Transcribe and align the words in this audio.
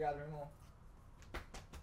Obrigado, 0.00 0.16
meu 0.16 0.26
irmão. 0.28 0.50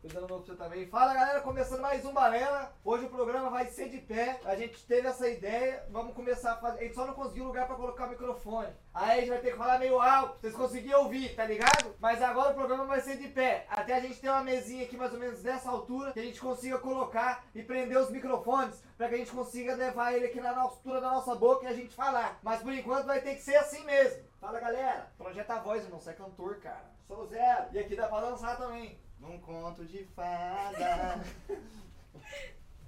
Coisa 0.02 0.21
novo 0.21 0.44
pra 0.44 0.55
você 0.55 0.55
também. 0.55 0.88
Fala 0.88 1.13
galera, 1.13 1.41
começando 1.41 1.81
mais 1.81 2.04
um 2.04 2.12
Balela. 2.12 2.73
Hoje 2.84 3.05
o 3.05 3.09
programa 3.12 3.52
vai 3.52 3.68
ser 3.68 3.89
de 3.89 4.00
pé. 4.00 4.41
A 4.43 4.55
gente 4.55 4.84
teve 4.88 5.07
essa 5.07 5.29
ideia. 5.29 5.86
Vamos 5.91 6.16
começar 6.16 6.54
a 6.54 6.55
fazer. 6.55 6.80
A 6.80 6.84
gente 6.84 6.95
só 6.95 7.05
não 7.05 7.14
conseguiu 7.14 7.43
lugar 7.43 7.68
pra 7.68 7.75
colocar 7.75 8.07
o 8.07 8.09
microfone. 8.09 8.73
Aí 8.91 9.11
a 9.11 9.20
gente 9.20 9.30
vai 9.30 9.39
ter 9.39 9.52
que 9.52 9.57
falar 9.57 9.77
meio 9.77 10.02
alto. 10.02 10.39
Vocês 10.41 10.55
conseguirem 10.55 10.95
ouvir, 10.95 11.36
tá 11.36 11.45
ligado? 11.45 11.93
Mas 12.00 12.20
agora 12.20 12.54
o 12.54 12.55
programa 12.55 12.86
vai 12.86 13.02
ser 13.02 13.18
de 13.18 13.27
pé. 13.27 13.68
Até 13.70 13.93
a 13.93 14.00
gente 14.00 14.20
ter 14.20 14.29
uma 14.29 14.43
mesinha 14.43 14.84
aqui 14.84 14.97
mais 14.97 15.13
ou 15.13 15.20
menos 15.20 15.43
dessa 15.43 15.70
altura. 15.70 16.11
Que 16.13 16.20
a 16.20 16.23
gente 16.23 16.41
consiga 16.41 16.79
colocar 16.79 17.45
e 17.54 17.61
prender 17.61 17.99
os 17.99 18.09
microfones. 18.09 18.81
Pra 18.97 19.09
que 19.09 19.13
a 19.13 19.20
gente 19.20 19.31
consiga 19.31 19.75
levar 19.75 20.13
ele 20.13 20.25
aqui 20.25 20.41
na 20.41 20.59
altura 20.59 20.99
da 20.99 21.11
nossa 21.11 21.36
boca 21.36 21.65
e 21.65 21.68
a 21.68 21.73
gente 21.73 21.93
falar. 21.93 22.39
Mas 22.41 22.63
por 22.63 22.73
enquanto 22.73 23.06
vai 23.06 23.21
ter 23.21 23.36
que 23.36 23.43
ser 23.43 23.57
assim 23.57 23.84
mesmo. 23.86 24.24
Fala 24.42 24.60
galera. 24.60 25.11
Projeta 25.20 25.54
a 25.54 25.60
voz, 25.60 25.84
irmão. 25.84 26.00
Você 26.00 26.10
é 26.10 26.14
cantor, 26.14 26.56
cara. 26.61 26.96
Sou 27.07 27.24
o 27.24 27.28
Zero. 27.28 27.64
E 27.71 27.79
aqui 27.79 27.96
dá 27.96 28.07
pra 28.07 28.20
dançar 28.20 28.57
também. 28.57 28.97
Num 29.20 29.39
conto 29.39 29.86
de 29.86 30.06
fada 30.15 31.20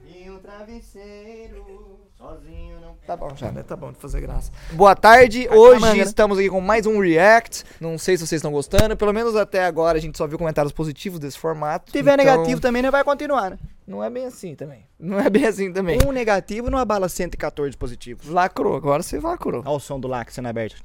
E 0.05 0.29
um 0.29 0.39
travesseiro 0.39 1.99
Sozinho 2.17 2.79
não 2.79 2.95
Tá 3.05 3.15
bom 3.15 3.35
já, 3.35 3.51
né? 3.51 3.63
Tá 3.63 3.75
bom 3.75 3.91
de 3.91 3.97
fazer 3.97 4.21
graça. 4.21 4.51
Boa 4.71 4.95
tarde, 4.95 5.47
hoje 5.49 5.79
manga, 5.79 5.95
né? 5.95 6.03
estamos 6.03 6.37
aqui 6.37 6.49
com 6.49 6.61
mais 6.61 6.85
um 6.85 6.99
React. 6.99 7.63
Não 7.79 7.97
sei 7.97 8.17
se 8.17 8.27
vocês 8.27 8.39
estão 8.39 8.51
gostando, 8.51 8.95
pelo 8.95 9.13
menos 9.13 9.35
até 9.35 9.65
agora 9.65 9.97
a 9.97 10.01
gente 10.01 10.17
só 10.17 10.27
viu 10.27 10.37
comentários 10.37 10.73
positivos 10.73 11.19
desse 11.19 11.37
formato. 11.37 11.91
Se 11.91 11.97
tiver 11.97 12.19
então, 12.19 12.25
negativo 12.25 12.61
também 12.61 12.81
não 12.81 12.91
vai 12.91 13.03
continuar, 13.03 13.51
né? 13.51 13.59
Não 13.87 14.03
é 14.03 14.09
bem 14.09 14.25
assim 14.25 14.53
também. 14.53 14.85
Não 14.99 15.19
é 15.19 15.29
bem 15.29 15.45
assim 15.45 15.71
também. 15.71 15.97
Um 16.05 16.11
negativo 16.11 16.69
não 16.69 16.77
abala 16.77 17.07
114 17.07 17.75
positivos 17.77 18.27
Lacrou, 18.27 18.75
agora 18.75 19.01
você 19.01 19.19
lacrou. 19.19 19.61
Olha 19.65 19.69
o 19.69 19.79
som 19.79 19.99
do 19.99 20.07
lac 20.07 20.29
sendo 20.31 20.47
aberto 20.47 20.83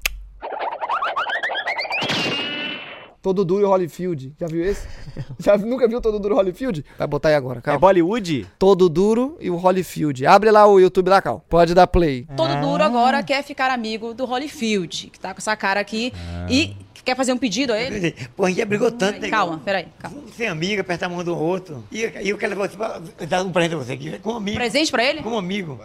Todo 3.25 3.42
Duro 3.42 3.62
e 3.62 3.64
Holyfield. 3.64 4.34
Já 4.39 4.47
viu 4.47 4.62
esse? 4.62 4.86
Já 5.41 5.56
nunca 5.56 5.89
viu 5.89 5.98
Todo 5.98 6.19
Duro 6.19 6.34
e 6.34 6.36
Holyfield? 6.36 6.84
Vai 6.98 7.06
botar 7.06 7.30
aí 7.30 7.34
agora, 7.34 7.61
É 7.61 7.62
calma. 7.62 7.80
Bollywood? 7.80 8.47
Todo 8.58 8.86
Duro 8.86 9.39
e 9.41 9.48
o 9.48 9.56
Holyfield. 9.56 10.27
Abre 10.27 10.50
lá 10.50 10.67
o 10.67 10.78
YouTube 10.78 11.08
lá, 11.08 11.22
Cal. 11.22 11.42
Pode 11.48 11.72
dar 11.72 11.86
play. 11.86 12.28
Todo 12.36 12.55
duro 12.61 12.83
agora 12.84 13.22
quer 13.22 13.42
ficar 13.42 13.70
amigo 13.70 14.12
do 14.12 14.27
Holyfield, 14.27 15.08
que 15.11 15.19
tá 15.19 15.33
com 15.33 15.39
essa 15.39 15.56
cara 15.56 15.80
aqui. 15.80 16.12
E 16.50 16.77
quer 17.02 17.17
fazer 17.17 17.33
um 17.33 17.39
pedido 17.39 17.72
a 17.72 17.80
ele? 17.80 18.14
Pô, 18.36 18.45
a 18.45 18.48
gente 18.50 18.58
já 18.58 18.67
brigou 18.67 18.92
tanto, 18.92 19.19
né? 19.19 19.30
Calma, 19.30 19.58
peraí, 19.64 19.86
calma. 19.98 20.19
Ser 20.36 20.48
amigo, 20.48 20.83
apertar 20.83 21.06
a 21.06 21.08
mão 21.08 21.25
do 21.25 21.34
outro. 21.34 21.83
E, 21.91 22.00
e 22.00 22.28
eu 22.28 22.36
quero 22.36 22.55
você 22.55 22.77
pra 22.77 23.00
dar 23.27 23.42
um 23.42 23.50
presente 23.50 23.70
pra 23.75 23.84
você 23.86 23.92
aqui. 23.95 24.19
Com 24.19 24.33
um 24.33 24.36
amigo. 24.36 24.58
Presente 24.58 24.91
pra 24.91 25.02
ele? 25.02 25.22
Com 25.22 25.30
um 25.30 25.39
amigo. 25.39 25.80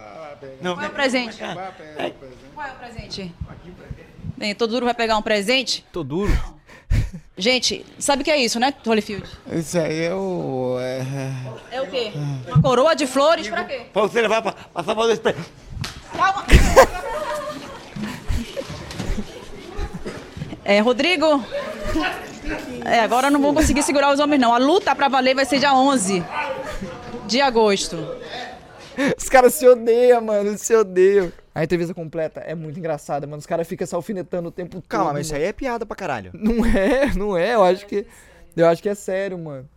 Não, 0.60 0.74
Qual 0.74 0.84
é 0.84 0.88
o 0.88 0.92
presente? 0.92 1.38
Qual 1.38 2.66
é 2.66 2.70
o 2.70 2.74
presente? 2.74 3.34
Bem, 4.36 4.54
todo 4.54 4.70
duro 4.72 4.84
vai 4.84 4.94
pegar 4.94 5.16
um 5.16 5.22
presente? 5.22 5.86
Tô 5.90 6.02
duro 6.04 6.30
Gente, 7.40 7.86
sabe 7.98 8.20
o 8.20 8.24
que 8.24 8.30
é 8.30 8.36
isso, 8.36 8.60
né, 8.60 8.74
Holyfield? 8.86 9.24
Isso 9.50 9.78
aí 9.78 10.04
é 10.04 10.14
o... 10.14 10.76
É... 10.78 11.02
É 11.72 11.80
o 11.80 11.86
quê? 11.86 12.12
Uma 12.46 12.60
coroa 12.60 12.94
de 12.94 13.06
flores 13.06 13.48
pra 13.48 13.64
quê? 13.64 13.86
Pra 13.90 14.02
você 14.02 14.20
levar 14.20 14.42
pra, 14.42 14.52
pra 14.52 14.84
Salvador 14.84 15.10
Express. 15.10 15.38
Calma! 16.14 16.44
É, 20.62 20.80
Rodrigo. 20.80 21.42
É, 22.84 23.00
agora 23.00 23.28
eu 23.28 23.30
não 23.30 23.40
vou 23.40 23.54
conseguir 23.54 23.82
segurar 23.82 24.12
os 24.12 24.20
homens, 24.20 24.38
não. 24.38 24.52
A 24.54 24.58
luta 24.58 24.94
pra 24.94 25.08
valer 25.08 25.34
vai 25.34 25.46
ser 25.46 25.58
dia 25.58 25.74
11 25.74 26.22
de 27.26 27.40
agosto. 27.40 28.06
Os 29.18 29.28
caras 29.28 29.54
se 29.54 29.66
odeiam, 29.66 30.20
mano. 30.20 30.50
Eles 30.50 30.60
se 30.60 30.74
odeiam. 30.74 31.32
A 31.54 31.64
entrevista 31.64 31.92
completa 31.92 32.40
é 32.40 32.54
muito 32.54 32.78
engraçada, 32.78 33.26
mano. 33.26 33.38
Os 33.38 33.46
caras 33.46 33.66
ficam 33.66 33.86
se 33.86 33.94
alfinetando 33.94 34.48
o 34.48 34.52
tempo 34.52 34.76
todo. 34.76 34.88
Calma, 34.88 35.12
mas 35.12 35.26
isso 35.26 35.34
aí 35.34 35.44
é 35.44 35.52
piada 35.52 35.84
pra 35.84 35.96
caralho 35.96 36.30
Não 36.34 36.64
é, 36.64 37.12
não 37.16 37.36
é. 37.36 37.54
Eu 37.54 37.64
acho 37.64 37.86
que. 37.86 38.06
Eu 38.56 38.66
acho 38.66 38.82
que 38.82 38.88
é 38.88 38.94
sério, 38.94 39.38
mano. 39.38 39.68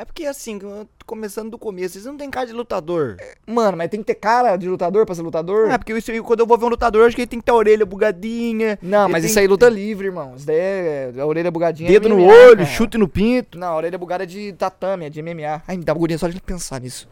É 0.00 0.04
porque 0.04 0.26
assim, 0.26 0.60
começando 1.04 1.50
do 1.50 1.58
começo 1.58 1.94
Vocês 1.94 2.04
não 2.04 2.16
tem 2.16 2.30
cara 2.30 2.46
de 2.46 2.52
lutador 2.52 3.16
Mano, 3.44 3.76
mas 3.76 3.90
tem 3.90 3.98
que 3.98 4.06
ter 4.06 4.14
cara 4.14 4.56
de 4.56 4.68
lutador 4.68 5.04
pra 5.04 5.12
ser 5.12 5.22
lutador? 5.22 5.68
É 5.72 5.76
porque 5.76 5.92
isso, 5.92 6.12
quando 6.22 6.38
eu 6.38 6.46
vou 6.46 6.56
ver 6.56 6.66
um 6.66 6.68
lutador 6.68 7.00
Eu 7.02 7.08
acho 7.08 7.16
que 7.16 7.22
ele 7.22 7.26
tem 7.26 7.40
que 7.40 7.44
ter 7.44 7.50
a 7.50 7.56
orelha 7.56 7.84
bugadinha 7.84 8.78
Não, 8.80 9.08
mas 9.08 9.22
tem 9.22 9.30
isso 9.30 9.40
aí 9.40 9.46
é 9.46 9.48
luta 9.48 9.68
livre, 9.68 10.06
irmão. 10.06 10.34
Isso 10.36 10.46
daí 10.46 10.56
é 10.56 11.12
a 11.18 11.26
orelha 11.26 11.50
bugadinha. 11.50 11.88
é 11.88 11.92
Dedo 11.92 12.08
no 12.08 12.14
MMA, 12.18 12.32
olho, 12.32 12.56
cara. 12.58 12.66
chute 12.66 12.96
no 12.96 13.08
pinto 13.08 13.58
Não, 13.58 13.72
a 13.72 13.76
orelha 13.76 13.98
bugada 13.98 14.22
é 14.22 14.26
de 14.26 14.52
tatame, 14.52 15.06
é 15.06 15.10
de 15.10 15.20
MMA. 15.20 15.62
Ai, 15.66 15.76
me 15.76 15.84
dá 15.84 15.90
agulhinha 15.92 16.16
só 16.16 16.28
de 16.28 16.40
pensar 16.40 16.80
nisso. 16.80 17.08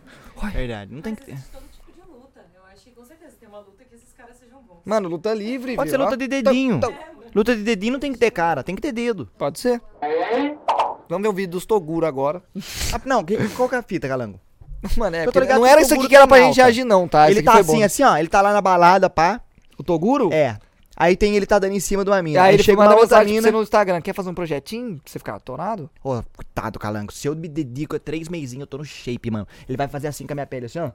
Verdade, 0.53 0.95
não 0.95 1.03
tem 1.03 1.15
que 1.15 1.25
ter 1.25 1.33
Existe 1.33 1.51
todo 1.51 1.63
tipo 1.73 1.93
de 1.93 2.01
luta. 2.11 2.41
Eu 2.55 2.63
acho 2.73 2.85
que 2.85 2.91
com 2.91 3.05
certeza 3.05 3.37
tem 3.41 3.49
uma 3.49 3.59
luta 3.61 3.85
que 3.85 3.95
esses 3.95 4.13
caras 4.13 4.37
sejam 4.37 4.63
bons. 4.63 4.81
Mano, 4.85 5.09
luta 5.09 5.33
livre, 5.35 5.77
Pode 5.77 5.91
viu? 5.91 5.99
ser 5.99 6.05
luta 6.05 6.17
de 6.17 6.29
dedinho. 6.29 6.77
Então- 6.77 6.95
Luta 7.35 7.55
de 7.55 7.63
dedinho 7.63 7.93
não 7.95 8.01
tem 8.01 8.13
que 8.13 8.19
ter 8.19 8.31
cara, 8.31 8.63
tem 8.63 8.75
que 8.75 8.81
ter 8.81 8.93
dedo. 8.93 9.29
Pode 9.37 9.59
ser. 9.61 9.81
Vamos 11.09 11.23
ver 11.23 11.29
o 11.29 11.33
vídeo 11.33 11.51
dos 11.53 11.67
Toguro 11.67 12.07
agora. 12.07 12.43
Ah, 12.95 13.01
não, 13.05 13.25
que- 13.25 13.37
qual 13.51 13.69
que 13.69 13.75
é 13.75 13.79
a 13.79 13.83
fita, 13.83 14.09
Calango? 14.09 14.41
Mano, 14.97 15.17
é, 15.17 15.27
Eu 15.27 15.33
tô 15.33 15.41
ligado 15.41 15.59
não 15.59 15.67
era 15.67 15.81
isso 15.81 15.95
aqui 15.95 16.09
que 16.09 16.17
era 16.17 16.27
pra 16.27 16.39
gente 16.41 16.57
reagir, 16.57 16.85
não, 16.85 17.07
tá? 17.09 17.31
Ele 17.31 17.43
tá 17.43 17.53
foi 17.53 17.61
assim, 17.63 17.79
bom. 17.79 17.85
assim, 17.85 18.03
ó. 18.05 18.17
Ele 18.17 18.29
tá 18.29 18.41
lá 18.43 18.53
na 18.53 18.61
balada, 18.61 19.09
pá. 19.11 19.41
O 19.79 19.83
Toguro? 19.83 20.33
É. 20.33 20.59
Aí 20.97 21.15
tem 21.17 21.37
ele 21.37 21.45
tá 21.45 21.59
dando 21.59 21.73
em 21.75 21.81
cima 21.81 22.03
de 22.03 22.11
uma 22.11 22.23
mina. 22.23 22.41
aí 22.41 22.49
Aí, 22.49 22.55
ele 22.57 22.63
chega 22.63 22.81
uma 22.81 22.85
outra 22.87 23.03
mensagem 23.03 23.25
pra 23.27 23.33
mina. 23.35 23.43
você 23.43 23.53
no 23.53 23.63
Instagram. 23.63 24.01
Quer 24.01 24.15
fazer 24.15 24.31
um 24.31 24.35
projetinho 24.35 24.95
pra 24.97 25.03
você 25.13 25.19
ficar 25.19 25.35
atorado? 25.35 25.91
Ô, 26.03 26.23
coitado, 26.35 26.79
Calango. 26.79 27.13
Se 27.13 27.29
eu 27.29 27.37
me 27.37 27.49
dedico 27.49 27.95
a 27.97 27.99
três 27.99 28.29
meizinhos, 28.29 28.63
eu 28.63 28.67
tô 28.67 28.79
no 28.79 28.85
shape, 28.85 29.31
mano. 29.31 29.47
Ele 29.69 29.77
vai 29.77 29.89
fazer 29.89 30.09
assim 30.09 30.27
com 30.27 30.33
a 30.33 30.37
minha 30.37 30.47
pele, 30.47 30.67
assim, 30.67 30.79
ó. 30.79 30.91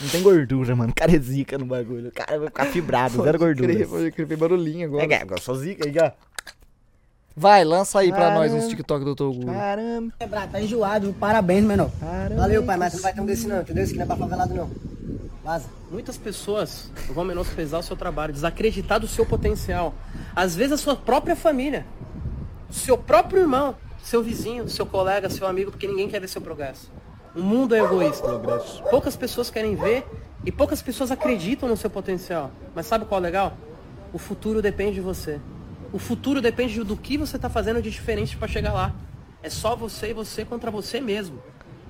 Não 0.00 0.08
tem 0.08 0.22
gordura, 0.22 0.76
mano. 0.76 0.90
O 0.90 0.94
cara 0.94 1.14
é 1.14 1.18
zica 1.18 1.56
no 1.58 1.64
bagulho. 1.66 2.08
O 2.08 2.12
cara 2.12 2.38
vai 2.38 2.48
ficar 2.48 2.66
fibrado, 2.66 3.22
zero 3.22 3.38
gordura. 3.38 3.74
Crer, 3.74 3.88
Pode 3.88 4.10
crer, 4.12 4.36
barulhinho 4.36 4.86
agora. 4.88 5.04
É, 5.04 5.14
é, 5.14 5.26
eu 5.28 5.40
sou 5.40 5.54
zica 5.54 5.86
aí, 5.88 5.94
ó. 5.98 6.10
Vai, 7.34 7.64
lança 7.64 7.98
aí 8.00 8.10
pra 8.10 8.30
nós 8.34 8.48
Caramba. 8.50 8.56
uns 8.66 8.68
TikTok 8.68 9.04
do 9.06 9.14
Toguro. 9.16 9.46
Caramba. 9.52 10.12
Quebrar, 10.18 10.48
tá 10.50 10.60
enjoado. 10.60 11.14
Parabéns, 11.14 11.64
menor. 11.64 11.90
Caramba. 11.98 12.42
Valeu, 12.42 12.62
pai, 12.62 12.76
mas 12.76 12.92
não 12.94 13.00
vai 13.00 13.14
ter 13.14 13.20
um 13.22 13.26
desse 13.26 13.46
não, 13.48 13.60
entendeu? 13.62 13.82
Esse 13.84 13.92
aqui 13.92 13.98
não 13.98 14.04
é 14.04 14.06
pra 14.06 14.16
favelado, 14.16 14.54
não. 14.54 14.70
Vaza. 15.42 15.68
Muitas 15.90 16.16
pessoas 16.16 16.90
vão 17.08 17.24
menosprezar 17.24 17.80
o 17.80 17.82
seu 17.82 17.96
trabalho, 17.96 18.32
desacreditar 18.32 19.00
do 19.00 19.08
seu 19.08 19.26
potencial. 19.26 19.92
Às 20.36 20.54
vezes 20.54 20.72
a 20.72 20.76
sua 20.76 20.94
própria 20.94 21.34
família, 21.34 21.84
seu 22.70 22.96
próprio 22.96 23.40
irmão, 23.40 23.74
seu 24.02 24.22
vizinho, 24.22 24.68
seu 24.68 24.86
colega, 24.86 25.28
seu 25.28 25.46
amigo, 25.46 25.72
porque 25.72 25.88
ninguém 25.88 26.08
quer 26.08 26.20
ver 26.20 26.28
seu 26.28 26.40
progresso. 26.40 26.90
O 27.34 27.42
mundo 27.42 27.74
é 27.74 27.80
egoísta. 27.80 28.28
Poucas 28.88 29.16
pessoas 29.16 29.50
querem 29.50 29.74
ver 29.74 30.06
e 30.44 30.52
poucas 30.52 30.80
pessoas 30.80 31.10
acreditam 31.10 31.68
no 31.68 31.76
seu 31.76 31.90
potencial. 31.90 32.52
Mas 32.74 32.86
sabe 32.86 33.04
qual 33.04 33.18
é 33.18 33.22
o 33.22 33.24
legal? 33.24 33.56
O 34.12 34.18
futuro 34.18 34.62
depende 34.62 34.94
de 34.94 35.00
você. 35.00 35.40
O 35.92 35.98
futuro 35.98 36.40
depende 36.40 36.82
do 36.84 36.96
que 36.96 37.18
você 37.18 37.36
está 37.36 37.50
fazendo 37.50 37.82
de 37.82 37.90
diferente 37.90 38.36
para 38.36 38.46
chegar 38.46 38.72
lá. 38.72 38.94
É 39.42 39.50
só 39.50 39.74
você 39.74 40.10
e 40.10 40.12
você 40.12 40.44
contra 40.44 40.70
você 40.70 41.00
mesmo. 41.00 41.42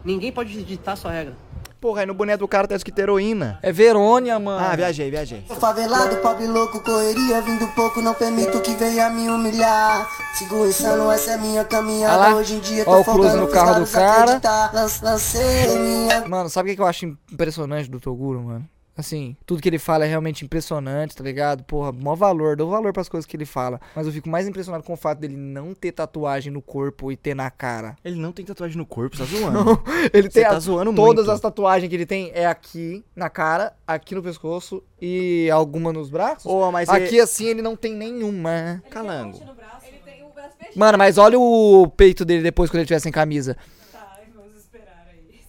Ninguém 0.03 0.33
pode 0.33 0.65
ditar 0.65 0.97
sua 0.97 1.13
regra. 1.13 1.37
Porra, 1.83 2.03
aí 2.03 2.07
no 2.07 2.15
boneco 2.15 2.39
do 2.39 2.47
cara 2.47 2.69
tá 2.69 2.77
escrito 2.77 3.01
heroína. 3.01 3.59
É 3.61 3.73
Verônia, 3.73 4.39
mano. 4.39 4.65
Ah, 4.65 4.77
viajei, 4.77 5.11
viajei. 5.11 5.43
Sou 5.49 5.57
favelado, 5.57 6.15
pobre 6.19 6.47
louco, 6.47 6.79
correria, 6.79 7.41
vindo 7.41 7.67
pouco, 7.75 8.01
não 8.01 8.15
permito 8.15 8.61
que 8.61 8.73
venha 8.77 9.11
me 9.11 9.29
humilhar. 9.29 10.09
Sigo 10.39 10.65
insano, 10.65 11.11
essa 11.11 11.33
é 11.33 11.37
minha 11.39 11.65
caminhada. 11.65 12.17
Lá. 12.17 12.35
Hoje 12.37 12.55
em 12.55 12.61
dia 12.61 12.85
Ó 12.87 12.95
tô 12.95 13.01
o 13.01 13.05
close 13.05 13.19
folgando 13.19 13.41
no 13.41 13.49
carro 13.49 13.85
do 13.85 13.91
cara. 13.91 14.41
Lan- 14.73 14.87
Lancei 15.03 15.77
minha 15.77 16.29
Mano, 16.29 16.49
sabe 16.49 16.71
o 16.71 16.75
que 16.77 16.81
eu 16.81 16.87
acho 16.87 17.05
impressionante 17.33 17.91
do 17.91 17.99
Toguro, 17.99 18.41
mano? 18.41 18.65
Assim, 18.95 19.35
tudo 19.47 19.63
que 19.63 19.69
ele 19.71 19.79
fala 19.79 20.05
é 20.05 20.09
realmente 20.09 20.45
impressionante, 20.45 21.17
tá 21.17 21.25
ligado? 21.25 21.65
Porra, 21.65 21.91
maior 21.93 22.15
valor, 22.15 22.57
dou 22.57 22.69
valor 22.69 22.93
pras 22.93 23.09
coisas 23.09 23.25
que 23.25 23.35
ele 23.35 23.47
fala. 23.47 23.81
Mas 23.97 24.07
eu 24.07 24.13
fico 24.13 24.29
mais 24.29 24.47
impressionado 24.47 24.85
com 24.85 24.93
o 24.93 24.97
fato 24.99 25.19
dele 25.19 25.35
não 25.35 25.73
ter 25.75 25.93
tatuagem 25.93 26.53
no 26.53 26.61
corpo 26.61 27.11
e 27.11 27.17
ter 27.17 27.35
na 27.35 27.51
cara. 27.51 27.97
Ele 28.05 28.17
não 28.21 28.33
tem 28.33 28.45
tatuagem 28.45 28.77
no 28.77 28.85
corpo, 28.85 29.17
você 29.17 29.25
tá 29.25 29.31
zoando. 29.35 29.83
Ele 30.13 30.29
Você 30.31 30.41
tem 30.41 30.43
tá 30.45 30.57
a- 30.57 30.61
zoando 30.61 30.93
todas 30.95 31.25
muito. 31.25 31.31
as 31.31 31.41
tatuagens 31.41 31.89
que 31.89 31.95
ele 31.97 32.05
tem 32.05 32.31
é 32.35 32.45
aqui 32.45 33.03
na 33.17 33.31
cara, 33.31 33.73
aqui 33.87 34.15
no 34.15 34.23
pescoço 34.23 34.83
e 35.01 35.49
alguma 35.51 35.91
nos 35.91 36.11
braços. 36.11 36.45
Ô, 36.45 36.71
mas 36.71 36.87
aqui 36.91 37.15
ele- 37.15 37.21
assim 37.21 37.47
ele 37.47 37.63
não 37.63 37.75
tem 37.75 37.95
nenhuma. 37.95 38.83
Calango. 38.91 39.39
No 39.43 39.55
braço. 39.55 39.87
Ele 39.87 39.99
tem 40.05 40.23
o 40.23 40.29
braço. 40.35 40.53
Mano, 40.77 40.99
mas 40.99 41.17
olha 41.17 41.39
o 41.41 41.89
peito 41.97 42.27
dele 42.27 42.43
depois 42.43 42.69
quando 42.71 42.81
ele 42.81 42.87
tiver 42.89 43.01
sem 43.01 43.11
camisa. 43.11 43.57
Tá, 43.91 44.19
vamos 44.35 44.55
esperar 44.59 45.07
aí. 45.11 45.41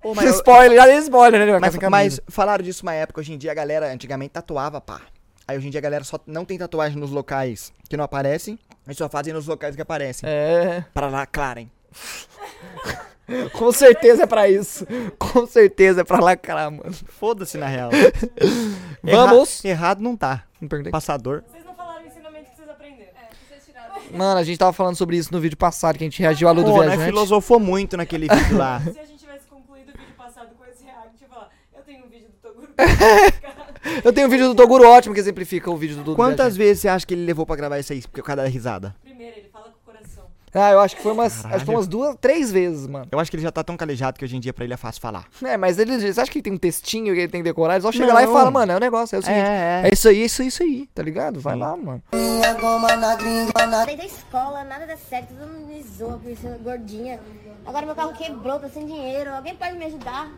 Spoiler. 0.00 0.02
Ô, 0.02 0.14
mas 0.14 0.34
spoiler, 0.36 0.76
já 0.78 0.86
dei 0.86 0.96
spoiler, 0.98 1.46
né? 1.46 1.58
Mas, 1.58 1.76
mas 1.90 2.20
falaram 2.28 2.62
disso 2.64 2.82
uma 2.84 2.94
época, 2.94 3.20
hoje 3.20 3.32
em 3.32 3.38
dia 3.38 3.50
a 3.52 3.54
galera 3.54 3.92
antigamente 3.92 4.30
tatuava, 4.30 4.80
pá. 4.80 5.00
Aí 5.46 5.56
hoje 5.56 5.66
em 5.66 5.70
dia 5.70 5.78
a 5.78 5.82
galera 5.82 6.04
só 6.04 6.18
não 6.26 6.44
tem 6.44 6.58
tatuagem 6.58 6.98
nos 6.98 7.10
locais 7.10 7.72
que 7.88 7.96
não 7.96 8.04
aparecem, 8.04 8.58
mas 8.86 8.96
só 8.96 9.08
fazem 9.08 9.32
nos 9.32 9.46
locais 9.46 9.74
que 9.74 9.82
aparecem. 9.82 10.28
É. 10.28 10.84
Pra 10.92 11.08
lacrarem. 11.08 11.70
Com 13.52 13.70
certeza 13.72 14.22
é 14.22 14.26
pra 14.26 14.48
isso. 14.48 14.86
Com 15.18 15.46
certeza 15.46 16.00
é 16.00 16.04
pra 16.04 16.18
lacrar, 16.18 16.70
mano. 16.70 16.92
Foda-se 17.08 17.58
na 17.58 17.66
real. 17.66 17.90
Vamos. 19.02 19.64
Erra- 19.64 19.72
errado 19.74 20.00
não 20.02 20.16
tá. 20.16 20.44
Não 20.60 20.66
perguntei. 20.68 20.90
Passador. 20.90 21.42
Vocês 21.50 21.64
não 21.64 21.74
falaram 21.74 22.04
o 22.04 22.06
ensinamento 22.06 22.50
que 22.50 22.56
vocês 22.56 22.68
aprenderam. 22.68 23.10
É, 23.10 23.26
que 23.26 23.36
vocês 23.48 23.64
tiraram. 23.66 23.94
Mano, 24.16 24.40
a 24.40 24.44
gente 24.44 24.58
tava 24.58 24.72
falando 24.72 24.96
sobre 24.96 25.16
isso 25.18 25.30
no 25.32 25.40
vídeo 25.40 25.58
passado, 25.58 25.98
que 25.98 26.04
a 26.04 26.06
gente 26.06 26.20
reagiu 26.22 26.48
à 26.48 26.52
Lu 26.52 26.64
do 26.64 26.70
Pô, 26.70 26.78
né? 26.80 26.86
Viajante. 26.88 27.06
Filosofou 27.10 27.60
muito 27.60 27.96
naquele 27.98 28.28
vídeo 28.28 28.56
lá. 28.56 28.80
Se 28.90 28.98
a 28.98 29.04
gente 29.04 29.18
tivesse 29.18 29.46
concluído 29.46 29.90
o 29.90 29.98
vídeo 29.98 30.14
passado 30.16 30.48
com 30.56 30.64
esse 30.64 30.84
react, 30.84 31.10
eu 31.20 31.28
ia 31.28 31.28
falar, 31.28 31.50
eu 31.76 31.82
tenho 31.82 32.06
um 32.06 32.08
vídeo 32.08 32.28
do 32.28 32.36
Toguro. 32.48 32.67
Eu 34.04 34.12
tenho 34.12 34.26
um 34.26 34.30
vídeo 34.30 34.48
do 34.48 34.54
Toguro 34.54 34.86
ótimo 34.88 35.14
que 35.14 35.20
exemplifica 35.20 35.70
o 35.70 35.76
vídeo 35.76 35.96
do 35.96 36.02
Dudu 36.04 36.16
Quantas 36.16 36.56
Viajante. 36.56 36.58
vezes 36.58 36.80
você 36.82 36.88
acha 36.88 37.06
que 37.06 37.14
ele 37.14 37.24
levou 37.24 37.46
pra 37.46 37.56
gravar 37.56 37.78
isso 37.78 37.92
aí 37.92 38.02
por 38.02 38.22
causa 38.22 38.42
da 38.42 38.48
risada? 38.48 38.94
Primeiro, 39.02 39.36
ele 39.38 39.48
fala 39.52 39.66
com 39.66 39.90
o 39.90 39.92
coração. 39.94 40.24
Ah, 40.52 40.72
eu 40.72 40.80
acho 40.80 40.96
que 40.96 41.02
foi 41.02 41.12
umas, 41.12 41.44
acho 41.44 41.58
que 41.60 41.64
foi 41.64 41.74
umas 41.74 41.86
duas, 41.86 42.16
três 42.20 42.50
vezes, 42.50 42.86
mano. 42.86 43.06
Eu 43.10 43.18
acho 43.18 43.30
que 43.30 43.36
ele 43.36 43.42
já 43.42 43.52
tá 43.52 43.62
tão 43.62 43.76
calejado 43.76 44.18
que 44.18 44.24
hoje 44.24 44.36
em 44.36 44.40
dia 44.40 44.52
pra 44.52 44.64
ele 44.64 44.74
é 44.74 44.76
fácil 44.76 45.00
falar. 45.00 45.24
É, 45.42 45.56
mas 45.56 45.78
ele, 45.78 45.98
você 45.98 46.20
acha 46.20 46.30
que 46.30 46.38
ele 46.38 46.42
tem 46.42 46.52
um 46.52 46.58
textinho 46.58 47.14
que 47.14 47.20
ele 47.20 47.28
tem 47.28 47.40
que 47.40 47.44
decorar? 47.48 47.74
Ele 47.74 47.82
só 47.82 47.92
chega 47.92 48.12
lá 48.12 48.22
e 48.22 48.26
Não. 48.26 48.32
fala, 48.32 48.50
mano, 48.50 48.72
é 48.72 48.76
o 48.76 48.80
negócio, 48.80 49.16
é 49.16 49.18
o 49.20 49.22
seguinte. 49.22 49.40
É, 49.46 49.82
É, 49.84 49.90
isso 49.92 50.08
aí, 50.08 50.24
isso 50.24 50.42
aí, 50.42 50.48
isso 50.48 50.62
aí, 50.62 50.88
tá 50.94 51.02
ligado? 51.02 51.40
Vai 51.40 51.56
lá, 51.56 51.76
mano. 51.76 52.02
Minha 52.12 52.52
goma 52.54 52.96
na 52.96 53.14
gringa, 53.14 53.66
na 53.66 53.84
Desde 53.84 54.02
a 54.02 54.06
escola, 54.06 54.64
nada 54.64 54.86
dá 54.86 54.96
certo, 54.96 55.28
todo 55.34 55.48
mundo 55.48 55.66
me 55.68 55.82
zoa 55.82 56.18
por 56.18 56.36
ser 56.36 56.58
gordinha. 56.58 57.20
Agora 57.64 57.86
meu 57.86 57.94
carro 57.94 58.12
quebrou, 58.12 58.58
tô 58.58 58.68
sem 58.68 58.86
dinheiro. 58.86 59.32
Alguém 59.34 59.54
pode 59.54 59.76
me 59.76 59.84
ajudar? 59.86 60.30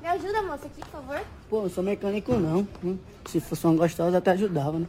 Me 0.00 0.08
ajuda, 0.08 0.42
moça, 0.42 0.66
aqui, 0.66 0.80
por 0.80 0.90
favor. 0.90 1.20
Pô, 1.48 1.62
eu 1.64 1.70
sou 1.70 1.84
mecânico 1.84 2.32
não. 2.34 2.66
Se 3.26 3.40
fosse 3.40 3.66
uma 3.66 3.76
gostosa, 3.76 4.18
até 4.18 4.30
ajudava, 4.32 4.78
né? 4.78 4.86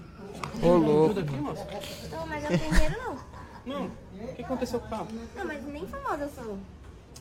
Ô, 0.63 0.77
louco. 0.77 1.05
Ajuda 1.11 1.21
aqui, 1.21 1.35
moça. 1.35 1.67
Não, 2.11 2.27
mas 2.27 2.43
eu 2.43 2.51
não 2.51 2.57
tenho 2.57 2.73
dinheiro, 2.73 2.95
não. 2.97 3.17
Não. 3.65 3.85
O 3.85 4.33
que 4.35 4.43
aconteceu 4.43 4.79
com 4.79 4.87
o 4.87 4.89
carro? 4.89 5.07
Não, 5.35 5.45
mas 5.45 5.65
nem 5.65 5.85
famosa 5.87 6.23
eu 6.23 6.29
sou. 6.29 6.57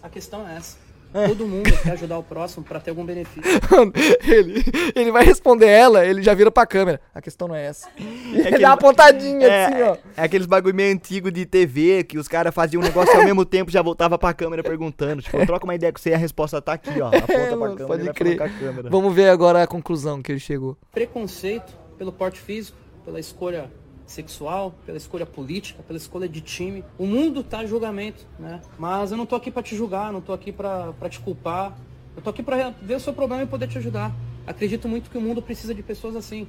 A 0.03 0.09
questão 0.09 0.47
é 0.49 0.57
essa. 0.57 0.79
Todo 1.13 1.47
mundo 1.47 1.71
quer 1.83 1.93
ajudar 1.93 2.19
o 2.19 2.23
próximo 2.23 2.65
pra 2.65 2.79
ter 2.79 2.91
algum 2.91 3.05
benefício. 3.05 3.43
Mano, 3.71 3.93
ele, 4.27 4.65
ele 4.95 5.11
vai 5.11 5.25
responder 5.25 5.67
ela, 5.67 6.05
ele 6.07 6.23
já 6.23 6.33
vira 6.35 6.51
pra 6.51 6.65
câmera. 6.67 7.01
A 7.15 7.21
questão 7.21 7.49
não 7.49 7.55
é 7.55 7.67
essa. 7.67 7.89
ele 7.99 8.41
aquele 8.43 8.59
dá 8.59 8.69
uma 8.71 8.77
pontadinha 8.77 9.47
É, 9.47 9.67
assim, 9.67 9.83
ó. 9.83 9.97
é 10.17 10.23
aqueles 10.23 10.47
bagulho 10.47 10.75
meio 10.75 10.93
antigo 10.95 11.31
de 11.31 11.45
TV 11.45 12.05
que 12.05 12.17
os 12.19 12.29
caras 12.29 12.55
faziam 12.55 12.81
um 12.81 12.85
negócio 12.85 13.17
ao 13.17 13.25
mesmo 13.25 13.45
tempo 13.45 13.71
já 13.71 13.83
voltava 13.83 14.17
pra 14.19 14.33
câmera 14.33 14.63
perguntando. 14.63 15.21
Tipo, 15.23 15.45
troca 15.47 15.65
uma 15.65 15.75
ideia 15.75 15.93
com 15.93 15.99
você 15.99 16.11
e 16.11 16.15
a 16.15 16.19
resposta 16.19 16.63
tá 16.63 16.75
aqui, 16.75 17.01
ó. 17.01 17.09
Aponta 17.09 17.27
pra 17.27 17.35
É, 17.35 17.57
mano, 17.57 17.77
câmera 17.77 17.87
pode 17.87 18.13
crer. 18.13 18.37
câmera. 18.59 18.89
Vamos 18.91 19.15
ver 19.15 19.31
agora 19.31 19.63
a 19.63 19.67
conclusão 19.67 20.23
que 20.23 20.31
ele 20.31 20.39
chegou. 20.41 20.77
Preconceito 20.93 21.73
pelo 21.99 22.13
porte 22.13 22.39
físico, 22.41 22.79
pela 23.05 23.19
escolha 23.19 23.71
sexual, 24.11 24.75
pela 24.85 24.99
escolha 24.99 25.25
política, 25.25 25.83
pela 25.83 25.97
escolha 25.97 26.29
de 26.29 26.41
time. 26.41 26.85
O 26.99 27.07
mundo 27.07 27.43
tá 27.43 27.63
em 27.63 27.67
julgamento, 27.67 28.27
né? 28.39 28.61
Mas 28.79 29.13
eu 29.13 29.17
não 29.17 29.27
tô 29.27 29.37
aqui 29.37 29.51
pra 29.51 29.63
te 29.63 29.77
julgar, 29.77 30.13
não 30.13 30.21
tô 30.21 30.33
aqui 30.33 30.53
pra 30.53 30.93
pra 30.99 31.09
te 31.09 31.21
culpar. 31.21 31.77
Eu 32.17 32.23
tô 32.23 32.31
aqui 32.31 32.43
pra 32.43 32.71
ver 32.83 32.97
o 32.97 33.01
seu 33.01 33.13
problema 33.13 33.43
e 33.43 33.47
poder 33.47 33.69
te 33.69 33.79
ajudar. 33.79 34.13
Acredito 34.47 34.89
muito 34.89 35.11
que 35.11 35.17
o 35.17 35.21
mundo 35.21 35.41
precisa 35.41 35.75
de 35.75 35.83
pessoas 35.83 36.17
assim, 36.17 36.47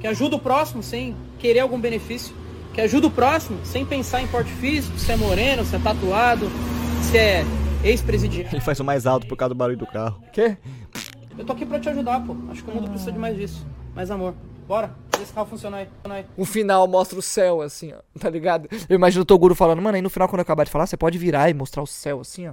que 0.00 0.06
ajudam 0.06 0.38
o 0.38 0.42
próximo 0.42 0.82
sem 0.82 1.14
querer 1.38 1.60
algum 1.60 1.78
benefício, 1.78 2.34
que 2.72 2.80
ajuda 2.80 3.08
o 3.08 3.10
próximo 3.10 3.58
sem 3.64 3.84
pensar 3.84 4.22
em 4.22 4.26
porte 4.26 4.50
físico, 4.50 4.98
se 4.98 5.12
é 5.12 5.16
moreno, 5.16 5.64
se 5.64 5.76
é 5.76 5.78
tatuado, 5.78 6.48
se 7.02 7.18
é 7.18 7.44
ex-presidiário. 7.84 8.54
Ele 8.54 8.60
faz 8.60 8.80
o 8.80 8.84
mais 8.84 9.06
alto 9.06 9.26
por 9.26 9.36
causa 9.36 9.54
do 9.54 9.58
barulho 9.58 9.76
do 9.76 9.86
carro. 9.86 10.22
Quê? 10.32 10.56
Eu 11.36 11.44
tô 11.44 11.52
aqui 11.52 11.66
pra 11.66 11.78
te 11.78 11.88
ajudar, 11.88 12.24
pô. 12.24 12.34
Acho 12.50 12.64
que 12.64 12.70
o 12.70 12.74
mundo 12.74 12.88
precisa 12.88 13.12
de 13.12 13.18
mais 13.18 13.36
disso. 13.36 13.66
Mais 13.94 14.10
amor. 14.10 14.34
Bora, 14.66 14.94
esse 15.22 15.32
carro 15.32 15.48
aí. 16.10 16.26
O 16.36 16.44
final 16.44 16.86
mostra 16.86 17.18
o 17.18 17.22
céu, 17.22 17.60
assim, 17.62 17.92
ó. 17.92 17.98
Tá 18.18 18.28
ligado? 18.30 18.68
Eu 18.88 18.96
imagino 18.96 19.22
o 19.22 19.26
Toguro 19.26 19.54
falando, 19.54 19.80
mano, 19.82 19.96
aí 19.96 20.02
no 20.02 20.10
final, 20.10 20.28
quando 20.28 20.40
eu 20.40 20.42
acabar 20.42 20.64
de 20.64 20.70
falar, 20.70 20.86
você 20.86 20.96
pode 20.96 21.18
virar 21.18 21.50
e 21.50 21.54
mostrar 21.54 21.82
o 21.82 21.86
céu, 21.86 22.20
assim, 22.20 22.48
ó. 22.48 22.52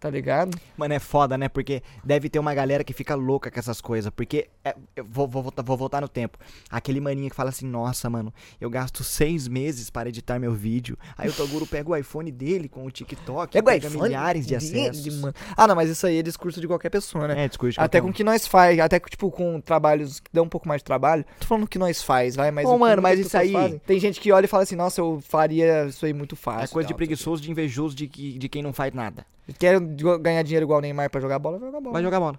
Tá 0.00 0.08
ligado? 0.08 0.58
Mano, 0.78 0.94
é 0.94 0.98
foda, 0.98 1.36
né? 1.36 1.46
Porque 1.46 1.82
deve 2.02 2.30
ter 2.30 2.38
uma 2.38 2.54
galera 2.54 2.82
que 2.82 2.94
fica 2.94 3.14
louca 3.14 3.50
com 3.50 3.58
essas 3.58 3.82
coisas. 3.82 4.10
Porque, 4.10 4.48
é, 4.64 4.74
eu 4.96 5.04
vou, 5.04 5.28
vou, 5.28 5.42
voltar, 5.42 5.62
vou 5.62 5.76
voltar 5.76 6.00
no 6.00 6.08
tempo. 6.08 6.38
Aquele 6.70 7.00
maninho 7.00 7.28
que 7.28 7.36
fala 7.36 7.50
assim, 7.50 7.66
nossa, 7.66 8.08
mano, 8.08 8.32
eu 8.58 8.70
gasto 8.70 9.04
seis 9.04 9.46
meses 9.46 9.90
para 9.90 10.08
editar 10.08 10.38
meu 10.38 10.54
vídeo. 10.54 10.96
Aí 11.18 11.28
o 11.28 11.32
Toguro 11.34 11.66
pega 11.66 11.90
o 11.90 11.94
iPhone 11.94 12.32
dele 12.32 12.66
com 12.66 12.86
o 12.86 12.90
TikTok, 12.90 13.52
Pega 13.52 13.62
pega 13.72 13.88
iPhone 13.88 14.04
milhares 14.04 14.46
de 14.46 14.56
dele, 14.56 14.88
acessos. 14.88 15.20
mano. 15.20 15.34
Ah, 15.54 15.66
não, 15.66 15.74
mas 15.76 15.90
isso 15.90 16.06
aí 16.06 16.18
é 16.18 16.22
discurso 16.22 16.62
de 16.62 16.66
qualquer 16.66 16.88
pessoa, 16.88 17.28
né? 17.28 17.44
É, 17.44 17.48
discurso 17.48 17.78
de 17.78 17.84
Até 17.84 18.00
com 18.00 18.08
o 18.08 18.12
que 18.12 18.24
nós 18.24 18.46
faz, 18.46 18.78
até 18.78 18.98
tipo, 18.98 19.30
com 19.30 19.60
trabalhos 19.60 20.18
que 20.18 20.30
dão 20.32 20.44
um 20.44 20.48
pouco 20.48 20.66
mais 20.66 20.80
de 20.80 20.84
trabalho. 20.84 21.26
Tô 21.40 21.46
falando 21.46 21.68
que 21.68 21.78
nós 21.78 22.02
faz, 22.02 22.36
vai, 22.36 22.50
mas. 22.50 22.66
Ô, 22.66 22.78
mano, 22.78 23.02
mas 23.02 23.20
isso 23.20 23.36
aí- 23.36 23.52
fazem. 23.52 23.78
Tem 23.86 24.00
gente 24.00 24.18
que 24.18 24.32
olha 24.32 24.46
e 24.46 24.48
fala 24.48 24.62
assim, 24.62 24.76
nossa, 24.76 25.00
eu 25.02 25.20
faria 25.28 25.84
isso 25.84 26.06
aí 26.06 26.14
muito 26.14 26.36
fácil. 26.36 26.64
É 26.64 26.68
coisa 26.68 26.88
de 26.88 26.94
preguiçoso, 26.94 27.42
de 27.42 27.50
invejoso, 27.50 27.94
de, 27.94 28.06
que, 28.08 28.38
de 28.38 28.48
quem 28.48 28.62
não 28.62 28.72
faz 28.72 28.94
nada. 28.94 29.26
Quer 29.58 29.80
ganhar 30.20 30.42
dinheiro 30.42 30.64
igual 30.64 30.78
o 30.78 30.82
Neymar 30.82 31.10
pra 31.10 31.20
jogar 31.20 31.38
bola, 31.38 31.58
vai 31.58 31.68
jogar 31.68 31.80
bola. 31.80 31.92
Vai 31.92 32.02
jogar 32.02 32.20
bola. 32.20 32.38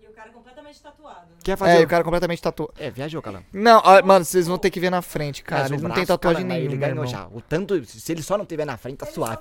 E 0.00 0.06
o 0.06 0.12
cara 0.12 0.30
completamente 0.30 0.80
tatuado. 0.82 1.20
né? 1.20 1.36
Quer 1.44 1.56
fazer. 1.56 1.72
É, 1.72 1.78
o- 1.78 1.80
e 1.80 1.84
o 1.84 1.88
cara 1.88 2.04
completamente 2.04 2.42
tatuado. 2.42 2.72
É, 2.78 2.90
viajou, 2.90 3.22
Calão. 3.22 3.42
Não, 3.52 3.80
ó, 3.84 4.02
mano, 4.02 4.24
vocês 4.24 4.46
vão 4.46 4.58
ter 4.58 4.70
que 4.70 4.80
ver 4.80 4.90
na 4.90 5.00
frente, 5.02 5.42
cara. 5.42 5.62
Mas 5.62 5.70
Ele 5.72 5.80
não 5.82 5.88
tem 5.90 5.94
braço, 6.04 6.06
tatuagem 6.08 6.42
cara, 6.42 6.54
nenhuma, 6.54 6.74
Ele 6.74 6.80
ganhou 6.80 7.06
já. 7.06 7.26
O 7.28 7.40
tanto, 7.40 7.84
se 7.84 8.12
ele 8.12 8.22
só 8.22 8.36
não 8.38 8.44
tiver 8.44 8.64
na 8.64 8.76
frente, 8.76 8.96
tá 8.98 9.06
suave. 9.06 9.38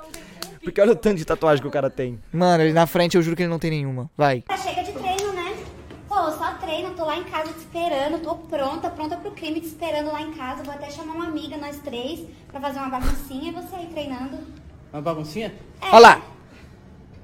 Porque 0.64 0.80
olha 0.82 0.92
o 0.92 0.96
tanto 0.96 1.18
de 1.18 1.26
tatuagem 1.26 1.62
que 1.62 1.68
o 1.68 1.72
cara 1.72 1.90
tem. 1.90 2.20
Mano, 2.32 2.64
ele 2.64 2.74
na 2.74 2.86
frente 2.88 3.16
eu 3.16 3.22
juro 3.22 3.36
que 3.36 3.44
ele 3.44 3.50
não 3.50 3.60
tem 3.60 3.72
nenhuma. 3.72 4.10
Vai. 4.18 4.42
Tá 4.42 4.58
chega 4.58 4.84
de 4.84 4.92
treino, 4.92 5.34
né? 5.34 5.56
Pô, 6.08 6.16
só 6.32 6.54
treino, 6.56 6.92
tô 6.96 7.06
lá 7.06 7.18
em 7.18 7.24
casa 7.26 7.52
te 7.54 7.60
esperando, 7.60 8.22
tô 8.22 8.36
pronta, 8.36 8.90
pronta 8.90 9.16
pro 9.18 9.32
crime, 9.32 9.60
te 9.62 9.68
esperando 9.68 10.12
lá 10.12 10.22
em 10.22 10.34
casa. 10.34 10.64
Vou 10.64 10.74
até 10.74 10.90
chamar 10.90 11.14
uma 11.14 11.26
amiga, 11.28 11.58
nós 11.58 11.78
três, 11.80 12.26
pra 12.52 12.60
fazer 12.60 12.80
uma 12.80 12.90
baguncinha 12.90 13.50
e 13.50 13.54
você 13.54 13.76
aí 13.76 13.88
treinando. 13.88 14.38
Uma 14.92 15.02
baguncinha? 15.02 15.54
É. 15.82 15.88
Olha 15.88 16.00
lá. 16.00 16.22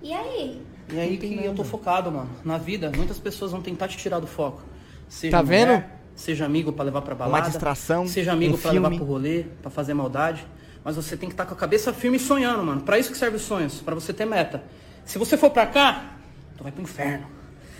E 0.03 0.13
aí? 0.13 0.61
E 0.91 0.99
aí 0.99 1.17
que 1.17 1.33
eu 1.43 1.55
tô 1.55 1.63
focado, 1.63 2.11
mano. 2.11 2.29
Na 2.43 2.57
vida, 2.57 2.91
muitas 2.95 3.17
pessoas 3.17 3.51
vão 3.51 3.61
tentar 3.61 3.87
te 3.87 3.97
tirar 3.97 4.19
do 4.19 4.27
foco. 4.27 4.61
Seja 5.07 5.37
Tá 5.37 5.41
mulher, 5.43 5.65
vendo? 5.67 5.83
Seja 6.15 6.45
amigo 6.45 6.73
pra 6.73 6.83
levar 6.83 7.01
pra 7.01 7.15
balada. 7.15 7.49
distração, 7.49 8.05
Seja 8.05 8.33
amigo 8.33 8.55
um 8.55 8.57
pra 8.57 8.71
levar 8.71 8.91
pro 8.91 9.05
rolê, 9.05 9.45
pra 9.61 9.71
fazer 9.71 9.93
maldade. 9.93 10.45
Mas 10.83 10.97
você 10.97 11.15
tem 11.15 11.29
que 11.29 11.33
estar 11.33 11.45
com 11.45 11.53
a 11.53 11.57
cabeça 11.57 11.93
firme 11.93 12.17
e 12.17 12.19
sonhando, 12.19 12.61
mano. 12.63 12.81
Pra 12.81 12.99
isso 12.99 13.09
que 13.11 13.17
serve 13.17 13.37
os 13.37 13.43
sonhos, 13.43 13.79
pra 13.81 13.95
você 13.95 14.11
ter 14.13 14.25
meta. 14.25 14.61
Se 15.05 15.17
você 15.17 15.37
for 15.37 15.49
pra 15.49 15.65
cá, 15.65 16.17
tu 16.57 16.63
vai 16.63 16.71
pro 16.71 16.83
inferno. 16.83 17.25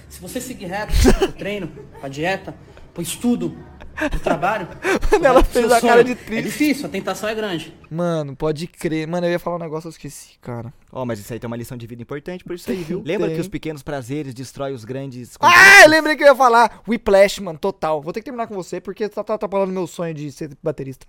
Se 0.08 0.22
você 0.22 0.40
seguir 0.40 0.66
reto, 0.68 0.94
pro 1.20 1.32
treino, 1.34 1.68
pra 2.00 2.08
dieta, 2.08 2.56
pro 2.96 3.02
estudo, 3.02 3.58
pro 3.96 4.20
trabalho. 4.20 4.68
vai 5.10 5.24
ela 5.24 5.44
fez 5.44 5.72
a 5.72 5.82
cara 5.82 6.04
de 6.04 6.12
É 6.12 6.16
triste. 6.16 6.44
difícil, 6.44 6.86
a 6.86 6.90
tentação 6.90 7.28
é 7.30 7.36
grande. 7.36 7.74
Mano, 7.90 8.36
pode 8.36 8.68
crer. 8.68 9.08
Mano, 9.08 9.28
eu 9.28 9.32
ia 9.32 9.40
falar 9.40 9.56
um 9.56 9.60
negócio, 9.60 9.88
eu 9.88 9.92
esqueci, 9.92 10.38
cara. 10.42 10.74
Ó, 10.92 11.06
mas 11.06 11.20
isso 11.20 11.32
aí 11.34 11.40
tem 11.40 11.48
uma 11.48 11.58
lição 11.58 11.78
de 11.78 11.88
vida 11.88 12.02
importante 12.02 12.44
por 12.44 12.56
isso 12.56 12.70
aí, 12.70 12.78
viu? 12.84 13.02
Tem. 13.02 13.06
Lembra 13.18 13.34
que 13.34 13.42
os 13.42 13.48
pequenos 13.48 13.82
prazeres 13.84 14.34
destroem 14.34 14.74
os 14.74 14.86
grandes. 14.86 15.36
Ah, 15.40 15.82
eu 15.84 15.90
lembrei 15.90 16.16
que 16.16 16.24
eu 16.24 16.28
ia 16.28 16.36
falar. 16.36 16.82
Whiplash, 16.88 17.40
mano, 17.42 17.58
total. 17.60 18.02
Vou 18.02 18.14
ter 18.14 18.20
que 18.22 18.26
terminar 18.26 18.48
com 18.48 18.56
você 18.56 18.80
porque 18.80 19.08
tá, 19.10 19.24
tá 19.24 19.34
atrapalhando 19.36 19.72
meu 19.72 19.88
sonho 19.88 20.14
de 20.14 20.32
ser 20.32 20.52
baterista. 20.62 21.06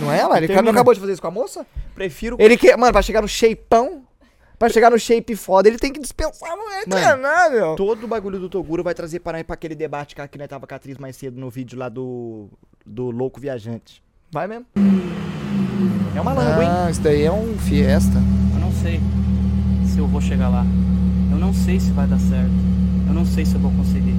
Não 0.00 0.10
é, 0.10 0.22
Lara? 0.24 0.38
Ele 0.38 0.48
Termina. 0.48 0.70
acabou 0.72 0.94
de 0.94 1.00
fazer 1.00 1.12
isso 1.12 1.22
com 1.22 1.28
a 1.28 1.30
moça? 1.30 1.66
Prefiro. 1.94 2.36
Ele 2.40 2.56
quer, 2.56 2.76
mano, 2.76 2.92
pra 2.92 3.02
chegar 3.02 3.20
no 3.22 3.28
shapeão, 3.28 4.02
pra 4.62 4.68
chegar 4.68 4.90
no 4.92 4.98
shape 4.98 5.34
foda, 5.34 5.68
ele 5.68 5.76
tem 5.76 5.92
que 5.92 5.98
dispensar 5.98 6.52
a 6.52 6.56
mulher 6.56 6.84
Mano, 6.86 7.02
treinar, 7.02 7.50
meu. 7.50 7.74
Todo 7.74 8.04
o 8.04 8.06
bagulho 8.06 8.38
do 8.38 8.48
Toguro 8.48 8.84
vai 8.84 8.94
trazer 8.94 9.18
para 9.18 9.42
pra 9.42 9.54
aquele 9.54 9.74
debate 9.74 10.14
que 10.14 10.38
nós 10.38 10.46
tava 10.46 10.68
com 10.68 10.74
a 10.74 10.76
atriz 10.76 10.98
mais 10.98 11.16
cedo 11.16 11.40
no 11.40 11.50
vídeo 11.50 11.76
lá 11.76 11.88
do. 11.88 12.48
Do 12.86 13.10
Louco 13.10 13.40
Viajante. 13.40 14.00
Vai 14.30 14.46
mesmo. 14.46 14.66
É 16.14 16.20
uma 16.20 16.32
lango, 16.32 16.62
hein? 16.62 16.68
Ah, 16.70 16.88
isso 16.88 17.00
daí 17.00 17.22
é 17.22 17.32
um 17.32 17.58
fiesta. 17.58 18.18
Eu 18.54 18.60
não 18.60 18.72
sei 18.72 19.00
se 19.84 19.98
eu 19.98 20.06
vou 20.06 20.20
chegar 20.20 20.48
lá. 20.48 20.64
Eu 21.32 21.38
não 21.38 21.52
sei 21.52 21.80
se 21.80 21.90
vai 21.90 22.06
dar 22.06 22.20
certo. 22.20 22.52
Eu 23.08 23.14
não 23.14 23.26
sei 23.26 23.44
se 23.44 23.54
eu 23.54 23.60
vou 23.60 23.72
conseguir. 23.72 24.14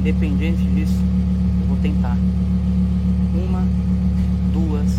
Independente 0.00 0.62
disso, 0.74 1.00
eu 1.62 1.66
vou 1.66 1.78
tentar. 1.78 2.16
Uma, 3.34 3.62
duas, 4.52 4.92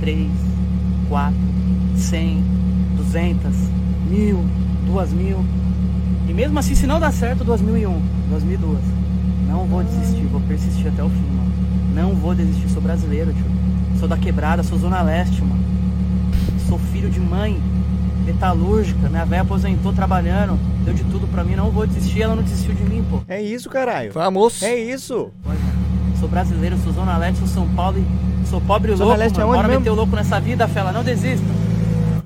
três, 0.00 0.30
quatro, 1.08 1.38
cem, 1.96 2.42
duzentas, 2.96 3.54
mil, 4.12 4.44
duas 4.86 5.10
mil. 5.12 5.44
E 6.28 6.32
mesmo 6.34 6.58
assim, 6.58 6.74
se 6.74 6.86
não 6.86 7.00
dar 7.00 7.12
certo, 7.12 7.42
duas 7.44 7.60
mil 7.60 7.76
e 7.76 7.86
um, 7.86 8.00
duas 8.28 8.42
mil 8.44 8.54
e 8.54 8.56
duas. 8.58 8.82
Não 9.48 9.64
vou 9.66 9.82
desistir, 9.82 10.22
vou 10.26 10.40
persistir 10.42 10.86
até 10.88 11.02
o 11.02 11.08
fim, 11.08 11.26
mano. 11.36 11.52
Não 11.94 12.14
vou 12.14 12.34
desistir, 12.34 12.68
sou 12.68 12.82
brasileiro, 12.82 13.32
tio. 13.32 13.44
Sou 13.98 14.08
da 14.08 14.16
quebrada, 14.16 14.62
sou 14.62 14.78
zona 14.78 15.00
leste, 15.02 15.40
mano. 15.42 15.62
Sou 16.68 16.78
filho 16.78 17.10
de 17.10 17.20
mãe 17.20 17.60
metalúrgica, 18.24 19.08
minha 19.08 19.24
velha 19.24 19.42
aposentou 19.42 19.92
trabalhando, 19.92 20.56
deu 20.84 20.94
de 20.94 21.02
tudo 21.04 21.26
pra 21.26 21.42
mim, 21.42 21.56
não 21.56 21.70
vou 21.70 21.84
desistir, 21.86 22.22
ela 22.22 22.36
não 22.36 22.42
desistiu 22.44 22.72
de 22.72 22.82
mim, 22.84 23.04
pô. 23.10 23.20
É 23.26 23.42
isso, 23.42 23.68
caralho. 23.68 24.12
Vamos. 24.12 24.62
É 24.62 24.78
isso. 24.78 25.30
Sou 26.20 26.28
brasileiro, 26.28 26.76
sou 26.84 26.92
zona 26.92 27.16
leste, 27.18 27.38
sou 27.40 27.48
São 27.48 27.68
Paulo 27.74 27.98
e 27.98 28.46
sou 28.46 28.60
pobre 28.60 28.92
e 28.92 28.96
Zona 28.96 29.06
louco, 29.06 29.18
Leste 29.20 29.40
é 29.40 29.44
mano. 29.44 29.50
onde 29.50 29.56
Bora 29.56 29.68
mesmo? 29.68 29.80
meter 29.80 29.90
o 29.90 29.94
louco 29.94 30.14
nessa 30.14 30.38
vida, 30.40 30.68
fela, 30.68 30.92
não 30.92 31.02
desista. 31.02 31.44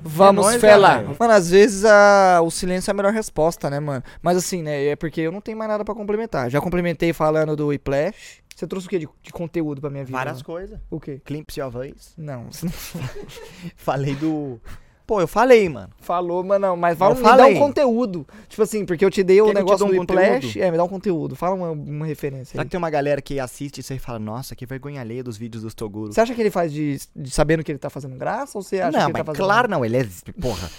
Vamos, 0.07 0.45
É 0.45 0.49
nóis, 0.49 0.61
fela. 0.61 0.87
caralho. 0.89 1.15
Mano, 1.19 1.33
às 1.33 1.49
vezes 1.49 1.83
a... 1.85 2.39
o 2.43 2.49
silêncio 2.51 2.89
é 2.89 2.93
a 2.93 2.95
melhor 2.95 3.13
resposta, 3.13 3.69
né, 3.69 3.79
mano? 3.79 4.03
Mas 4.21 4.37
assim, 4.37 4.61
né, 4.63 4.87
é 4.87 4.95
porque 4.95 5.21
eu 5.21 5.31
não 5.31 5.41
tenho 5.41 5.57
mais 5.57 5.69
nada 5.69 5.83
pra 5.85 5.93
complementar. 5.95 6.49
Já 6.49 6.59
complementei 6.61 7.13
falando 7.13 7.55
do 7.55 7.67
Whiplash. 7.67 8.41
Você 8.55 8.65
trouxe 8.65 8.87
o 8.87 8.89
quê 8.89 8.97
de, 8.97 9.07
de 9.21 9.31
conteúdo 9.31 9.79
pra 9.79 9.89
minha 9.89 10.03
vida? 10.03 10.17
Várias 10.17 10.41
coisas. 10.41 10.79
O 10.89 10.99
quê? 10.99 11.21
Clipe 11.23 11.53
Sua 11.53 11.69
Voz. 11.69 12.13
Não, 12.17 12.51
você 12.51 12.65
não... 12.67 12.71
Falei 13.75 14.15
do. 14.15 14.59
Pô, 15.07 15.21
eu 15.21 15.27
falei, 15.27 15.69
mano. 15.69 15.89
Falou, 16.01 16.43
mas 16.43 16.59
não, 16.59 16.75
mas 16.75 16.97
fala, 16.97 17.13
Eu 17.13 17.17
me 17.17 17.23
dá 17.23 17.45
um 17.47 17.59
conteúdo. 17.59 18.27
Tipo 18.49 18.61
assim, 18.61 18.85
porque 18.85 19.05
eu 19.05 19.09
te 19.09 19.23
dei 19.23 19.41
o 19.41 19.47
te 19.47 19.53
negócio 19.53 19.85
do 19.87 19.93
um 19.93 19.99
Whiplash. 20.01 20.33
conteúdo? 20.47 20.59
É, 20.61 20.69
me 20.69 20.75
dá 20.75 20.83
um 20.83 20.87
conteúdo. 20.89 21.35
Fala 21.35 21.55
uma, 21.55 21.71
uma 21.71 22.05
referência 22.05 22.51
Será 22.51 22.63
aí. 22.63 22.65
que 22.65 22.71
tem 22.71 22.77
uma 22.77 22.89
galera 22.89 23.21
que 23.21 23.39
assiste 23.39 23.79
isso 23.79 23.93
e 23.93 23.99
fala, 23.99 24.19
nossa, 24.19 24.53
que 24.53 24.65
vergonha 24.65 24.99
alheia 24.99 25.23
dos 25.23 25.37
vídeos 25.37 25.63
dos 25.63 25.73
Toguro? 25.73 26.11
Você 26.11 26.19
acha 26.19 26.35
que 26.35 26.41
ele 26.41 26.51
faz 26.51 26.73
de, 26.73 26.99
de 27.15 27.31
sabendo 27.31 27.63
que 27.63 27.71
ele 27.71 27.79
tá 27.79 27.89
fazendo 27.89 28.17
graça 28.17 28.57
ou 28.57 28.61
você 28.61 28.81
acha 28.81 28.91
não, 28.91 29.05
que 29.05 29.05
ele 29.05 29.13
mas 29.13 29.21
tá 29.21 29.25
fazendo 29.25 29.45
claro 29.45 29.67
não, 29.69 29.85
ele 29.85 29.95
é, 29.97 30.07
porra, 30.41 30.69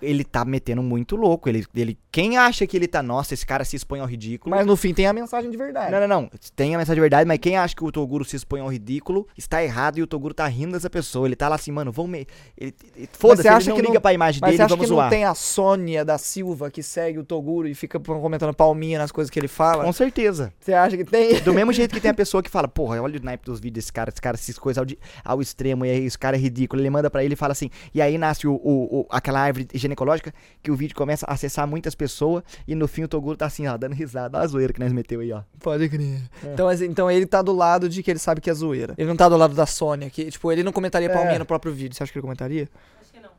ele 0.00 0.24
tá 0.24 0.46
metendo 0.46 0.82
muito 0.82 1.14
louco, 1.14 1.46
ele, 1.48 1.66
ele, 1.74 1.98
quem 2.10 2.38
acha 2.38 2.66
que 2.66 2.76
ele 2.76 2.88
tá, 2.88 3.02
nossa, 3.02 3.34
esse 3.34 3.44
cara 3.44 3.66
se 3.66 3.76
expõe 3.76 4.00
ao 4.00 4.06
ridículo... 4.06 4.54
Mas 4.56 4.64
no 4.66 4.76
fim 4.76 4.94
tem 4.94 5.06
a 5.06 5.12
mensagem 5.12 5.50
de 5.50 5.56
verdade. 5.58 5.92
Não, 5.92 6.00
não, 6.00 6.08
não, 6.22 6.30
tem 6.56 6.74
a 6.74 6.78
mensagem 6.78 6.94
de 6.94 7.00
verdade, 7.02 7.28
mas 7.28 7.38
quem 7.38 7.58
acha 7.58 7.76
que 7.76 7.84
o 7.84 7.92
Toguro 7.92 8.24
se 8.24 8.34
expõe 8.36 8.60
ao 8.60 8.68
ridículo, 8.68 9.26
está 9.36 9.62
errado 9.62 9.98
e 9.98 10.02
o 10.02 10.06
Toguro 10.06 10.32
tá 10.32 10.46
rindo 10.46 10.72
dessa 10.72 10.88
pessoa, 10.88 11.28
ele 11.28 11.36
tá 11.36 11.48
lá 11.48 11.56
assim, 11.56 11.70
mano, 11.70 11.92
vamos 11.92 12.10
me... 12.12 12.26
ele- 12.56 12.74
ele- 12.96 13.08
Foda-se, 13.12 13.42
você 13.42 13.48
ele 13.48 13.56
acha 13.56 13.73
não 13.74 13.80
que 13.80 13.82
não- 13.82 13.90
liga 13.90 14.00
pra 14.00 14.12
imagem 14.12 14.40
Mas 14.40 14.48
dele, 14.50 14.56
você 14.56 14.62
acha 14.62 14.68
vamos 14.70 14.84
que 14.84 14.88
zoar. 14.88 15.04
não 15.04 15.10
tem 15.10 15.24
a 15.24 15.34
Sônia 15.34 16.04
da 16.04 16.18
Silva 16.18 16.70
que 16.70 16.82
segue 16.82 17.18
o 17.18 17.24
Toguro 17.24 17.68
e 17.68 17.74
fica 17.74 17.98
comentando 18.00 18.52
palminha 18.54 18.98
nas 18.98 19.12
coisas 19.12 19.30
que 19.30 19.38
ele 19.38 19.48
fala? 19.48 19.84
Com 19.84 19.92
certeza. 19.92 20.52
Você 20.60 20.72
acha 20.72 20.96
que 20.96 21.04
tem? 21.04 21.40
Do 21.40 21.52
mesmo 21.54 21.72
jeito 21.74 21.92
que 21.94 22.00
tem 22.00 22.10
a 22.10 22.14
pessoa 22.14 22.42
que 22.42 22.50
fala, 22.50 22.66
porra, 22.68 23.00
olha 23.00 23.18
o 23.18 23.22
naipe 23.24 23.44
dos 23.44 23.60
vídeos 23.60 23.84
desse 23.84 23.92
cara, 23.92 24.10
esse 24.10 24.20
cara 24.20 24.36
se 24.36 24.54
coisa 24.54 24.80
ao, 24.80 24.86
ao 25.24 25.40
extremo, 25.42 25.84
e 25.84 25.90
aí 25.90 26.04
esse 26.06 26.18
cara 26.18 26.36
é 26.36 26.38
ridículo. 26.40 26.80
Ele 26.80 26.90
manda 26.90 27.10
pra 27.10 27.24
ele 27.24 27.34
e 27.34 27.36
fala 27.36 27.52
assim, 27.52 27.70
e 27.94 28.00
aí 28.00 28.16
nasce 28.18 28.46
o, 28.46 28.54
o- 28.54 29.00
o- 29.00 29.06
aquela 29.10 29.40
árvore 29.40 29.68
ginecológica 29.74 30.32
que 30.62 30.70
o 30.70 30.76
vídeo 30.76 30.94
começa 30.96 31.26
a 31.26 31.32
acessar 31.34 31.66
muitas 31.66 31.94
pessoas 31.94 32.42
e 32.66 32.74
no 32.74 32.86
fim 32.88 33.02
o 33.04 33.08
Toguro 33.08 33.36
tá 33.36 33.46
assim, 33.46 33.66
ó, 33.66 33.76
dando 33.76 33.94
risada. 33.94 34.38
Olha 34.38 34.44
a 34.44 34.48
zoeira 34.48 34.72
que 34.72 34.80
nós 34.80 34.92
meteu 34.92 35.20
aí, 35.20 35.32
ó. 35.32 35.42
Pode 35.60 35.88
crer. 35.88 36.20
Então, 36.44 36.68
assim, 36.68 36.86
então 36.86 37.10
ele 37.10 37.26
tá 37.26 37.42
do 37.42 37.52
lado 37.52 37.88
de 37.88 38.02
que 38.02 38.10
ele 38.10 38.18
sabe 38.18 38.40
que 38.40 38.50
é 38.50 38.54
zoeira. 38.54 38.94
Ele 38.96 39.08
não 39.08 39.16
tá 39.16 39.28
do 39.28 39.36
lado 39.36 39.54
da 39.54 39.66
Sônia, 39.66 40.08
que, 40.10 40.30
tipo, 40.30 40.50
ele 40.52 40.62
não 40.62 40.72
comentaria 40.72 41.08
É. 41.08 41.12
palminha 41.12 41.38
no 41.38 41.46
próprio 41.46 41.72
vídeo. 41.72 41.94
Você 41.96 42.02
acha 42.02 42.12
que 42.12 42.18
ele 42.18 42.22
comentaria? 42.22 42.68
Mas 43.12 43.22
Não 43.22 43.30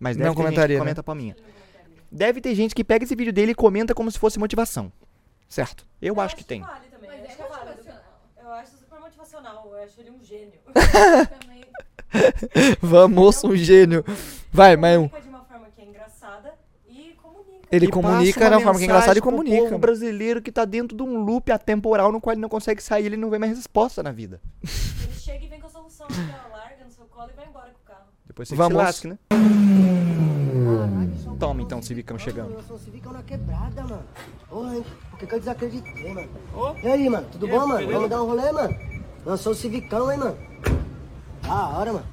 deve 0.00 0.18
ter 0.30 0.34
comentaria, 0.34 0.60
gente 0.60 0.66
que 0.66 0.72
né? 0.74 0.78
comenta 0.78 1.02
pra 1.02 1.14
mim. 1.14 1.34
Deve 2.10 2.40
ter 2.40 2.54
gente 2.54 2.74
que 2.74 2.84
pega 2.84 3.04
esse 3.04 3.14
vídeo 3.16 3.32
dele 3.32 3.52
e 3.52 3.54
comenta 3.54 3.94
como 3.94 4.10
se 4.10 4.18
fosse 4.18 4.38
motivação. 4.38 4.92
Certo. 5.48 5.86
Eu, 6.00 6.20
acho 6.20 6.36
que 6.36 6.44
tem. 6.44 6.60
Vale 6.60 6.86
também. 6.88 7.10
Mas 7.10 7.30
acho 7.30 7.42
é 7.42 7.48
motivacional. 7.48 8.02
Eu 8.42 8.52
acho 8.52 8.76
super 8.76 9.00
motivacional. 9.00 9.70
Eu 9.72 9.82
acho 9.82 10.00
ele 10.00 10.10
um 10.10 10.22
gênio. 10.22 10.52
Também. 10.72 11.64
Vamos, 12.80 13.42
um 13.44 13.56
gênio. 13.56 14.04
Vai, 14.52 14.76
mais 14.76 14.98
um. 14.98 15.08
Comunica 15.08 15.20
de 15.22 15.28
uma 15.28 15.44
forma 15.44 15.66
que 15.74 15.80
é 15.80 15.84
engraçada 15.84 16.54
e 16.88 17.16
comunica. 17.20 17.68
Ele 17.72 17.86
E 17.86 17.88
comunica 17.88 18.50
da 18.50 18.56
uma 18.56 18.62
forma 18.62 18.78
que 18.78 18.84
é 18.84 18.86
engraçada 18.86 19.18
e 19.18 19.22
pro 19.22 19.30
comunica. 19.30 19.62
povo 19.62 19.78
brasileiro 19.78 20.40
que 20.40 20.52
tá 20.52 20.64
dentro 20.64 20.96
de 20.96 21.02
um 21.02 21.24
loop 21.24 21.50
atemporal 21.50 22.12
no 22.12 22.20
qual 22.20 22.32
ele 22.34 22.40
não 22.40 22.48
consegue 22.48 22.82
sair, 22.82 23.06
ele 23.06 23.16
não 23.16 23.30
vê 23.30 23.38
mais 23.38 23.56
resposta 23.56 24.02
na 24.02 24.12
vida. 24.12 24.40
Ele 24.62 25.14
chega 25.14 25.44
e 25.44 25.48
vem 25.48 25.60
com 26.06 26.12
a 26.12 26.16
solução. 26.16 26.34
Aqui, 26.34 26.46
ó, 26.52 26.56
larga 26.56 26.84
no 26.84 26.90
seu 26.90 27.04
colo 27.06 27.30
e 27.32 27.36
vai 27.36 27.46
embora 27.46 27.70
com 27.70 27.82
o 27.82 27.86
carro. 27.86 28.06
Depois 28.26 28.48
você 28.48 28.54
Vamos. 28.54 28.72
que 28.72 28.78
se 28.78 28.84
lasque, 28.84 29.08
né? 29.08 29.18
Toma 31.38 31.62
então, 31.62 31.82
Civicão 31.82 32.18
chegando. 32.18 32.52
Eu 32.52 32.62
sou 32.62 32.78
civicão 32.78 33.12
na 33.12 33.22
quebrada, 33.22 33.82
mano. 33.82 34.02
Porra, 34.48 34.76
hein? 34.76 34.84
Por 35.10 35.18
que, 35.18 35.34
eu 35.34 35.38
desacreditei, 35.40 36.14
mano? 36.14 36.28
E 36.82 36.86
aí, 36.86 37.08
mano? 37.08 37.26
Tudo 37.30 37.48
bom, 37.48 37.66
mano? 37.66 37.86
Vamos 37.90 38.08
dar 38.10 38.22
um 38.22 38.26
rolê, 38.26 38.52
mano? 38.52 38.74
Eu 39.26 39.36
sou 39.36 39.52
o 39.52 39.54
civicão, 39.54 40.10
hein, 40.12 40.18
mano? 40.18 40.36
Da 41.42 41.68
hora, 41.68 41.92
mano. 41.92 42.06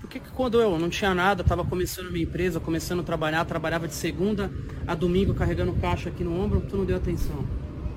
Por 0.00 0.08
que, 0.08 0.20
que 0.20 0.30
quando 0.30 0.60
eu 0.60 0.78
não 0.78 0.88
tinha 0.88 1.14
nada, 1.14 1.42
tava 1.44 1.64
começando 1.64 2.10
minha 2.10 2.24
empresa, 2.24 2.60
começando 2.60 3.00
a 3.00 3.02
trabalhar, 3.02 3.44
trabalhava 3.44 3.86
de 3.88 3.94
segunda 3.94 4.50
a 4.86 4.94
domingo 4.94 5.34
carregando 5.34 5.72
caixa 5.74 6.08
aqui 6.08 6.24
no 6.24 6.40
ombro, 6.40 6.62
tu 6.62 6.76
não 6.76 6.84
deu 6.84 6.96
atenção. 6.96 7.44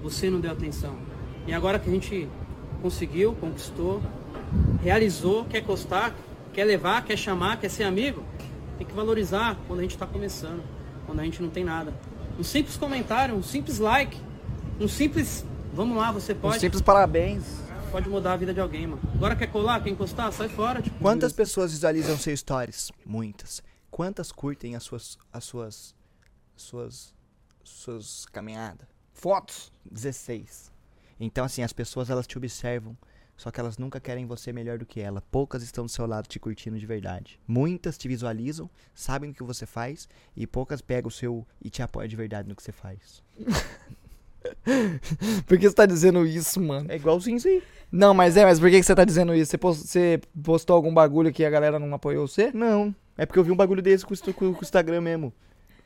Você 0.03 0.29
não 0.29 0.39
deu 0.39 0.51
atenção. 0.51 0.95
E 1.47 1.53
agora 1.53 1.79
que 1.79 1.89
a 1.89 1.93
gente 1.93 2.27
conseguiu, 2.81 3.33
conquistou, 3.35 4.01
realizou, 4.81 5.45
quer 5.45 5.61
costar, 5.61 6.13
quer 6.53 6.65
levar, 6.65 7.03
quer 7.05 7.17
chamar, 7.17 7.59
quer 7.59 7.69
ser 7.69 7.83
amigo, 7.83 8.23
tem 8.77 8.85
que 8.87 8.93
valorizar 8.93 9.57
quando 9.67 9.79
a 9.79 9.83
gente 9.83 9.97
tá 9.97 10.05
começando, 10.05 10.63
quando 11.05 11.19
a 11.19 11.23
gente 11.23 11.41
não 11.41 11.49
tem 11.49 11.63
nada. 11.63 11.93
Um 12.39 12.43
simples 12.43 12.77
comentário, 12.77 13.35
um 13.35 13.43
simples 13.43 13.77
like, 13.79 14.17
um 14.79 14.87
simples. 14.87 15.45
Vamos 15.73 15.95
lá, 15.97 16.11
você 16.11 16.33
Um 16.33 16.37
pode. 16.37 16.59
simples 16.59 16.81
parabéns. 16.81 17.43
Pode 17.91 18.07
mudar 18.09 18.33
a 18.33 18.37
vida 18.37 18.53
de 18.53 18.59
alguém, 18.59 18.87
mano. 18.87 19.01
Agora 19.13 19.35
quer 19.35 19.47
colar, 19.47 19.83
quer 19.83 19.89
encostar, 19.89 20.31
sai 20.31 20.47
fora. 20.47 20.81
Tipo, 20.81 20.97
Quantas 20.99 21.33
pessoas 21.33 21.71
visualizam 21.71 22.17
seus 22.17 22.39
stories? 22.39 22.89
Muitas. 23.05 23.61
Quantas 23.89 24.31
curtem 24.31 24.75
as 24.77 24.83
suas 24.83 25.17
as 25.31 25.43
suas 25.43 25.93
suas 26.55 27.13
suas 27.63 28.25
caminhadas? 28.27 28.87
Fotos. 29.13 29.71
16. 29.91 30.71
Então 31.19 31.43
assim, 31.43 31.63
as 31.63 31.73
pessoas 31.73 32.09
elas 32.09 32.25
te 32.25 32.37
observam, 32.37 32.97
só 33.41 33.49
que 33.49 33.59
elas 33.59 33.75
nunca 33.79 33.99
querem 33.99 34.27
você 34.27 34.53
melhor 34.53 34.77
do 34.77 34.85
que 34.85 34.99
ela. 35.01 35.19
Poucas 35.31 35.63
estão 35.63 35.83
do 35.85 35.89
seu 35.91 36.05
lado 36.05 36.27
te 36.27 36.39
curtindo 36.39 36.77
de 36.77 36.85
verdade. 36.85 37.39
Muitas 37.47 37.97
te 37.97 38.07
visualizam, 38.07 38.69
sabem 38.93 39.31
o 39.31 39.33
que 39.33 39.41
você 39.41 39.65
faz 39.65 40.07
e 40.37 40.45
poucas 40.45 40.79
pegam 40.79 41.07
o 41.07 41.11
seu 41.11 41.43
e 41.59 41.67
te 41.67 41.81
apoiam 41.81 42.07
de 42.07 42.15
verdade 42.15 42.47
no 42.47 42.55
que 42.55 42.61
você 42.61 42.71
faz. 42.71 43.23
Por 45.47 45.57
que 45.57 45.67
você 45.69 45.75
tá 45.75 45.85
dizendo 45.87 46.23
isso, 46.25 46.61
mano? 46.61 46.91
É 46.91 46.95
igualzinho 46.95 47.37
isso 47.37 47.47
aí. 47.47 47.63
Não, 47.91 48.13
mas 48.13 48.37
é, 48.37 48.45
mas 48.45 48.59
por 48.59 48.69
que 48.69 48.81
você 48.81 48.93
tá 48.95 49.03
dizendo 49.03 49.33
isso? 49.35 49.51
Você 49.51 49.57
pos- 49.57 49.77
você 49.79 50.21
postou 50.43 50.75
algum 50.75 50.93
bagulho 50.93 51.31
que 51.33 51.43
a 51.43 51.49
galera 51.49 51.77
não 51.79 51.93
apoiou 51.93 52.27
você? 52.27 52.51
Não, 52.53 52.93
é 53.17 53.25
porque 53.25 53.37
eu 53.39 53.43
vi 53.43 53.51
um 53.51 53.55
bagulho 53.55 53.81
desse 53.81 54.05
com 54.05 54.11
o 54.11 54.13
Insta- 54.13 54.33
com 54.33 54.53
com 54.53 54.59
o 54.59 54.63
Instagram 54.63 55.01
mesmo. 55.01 55.33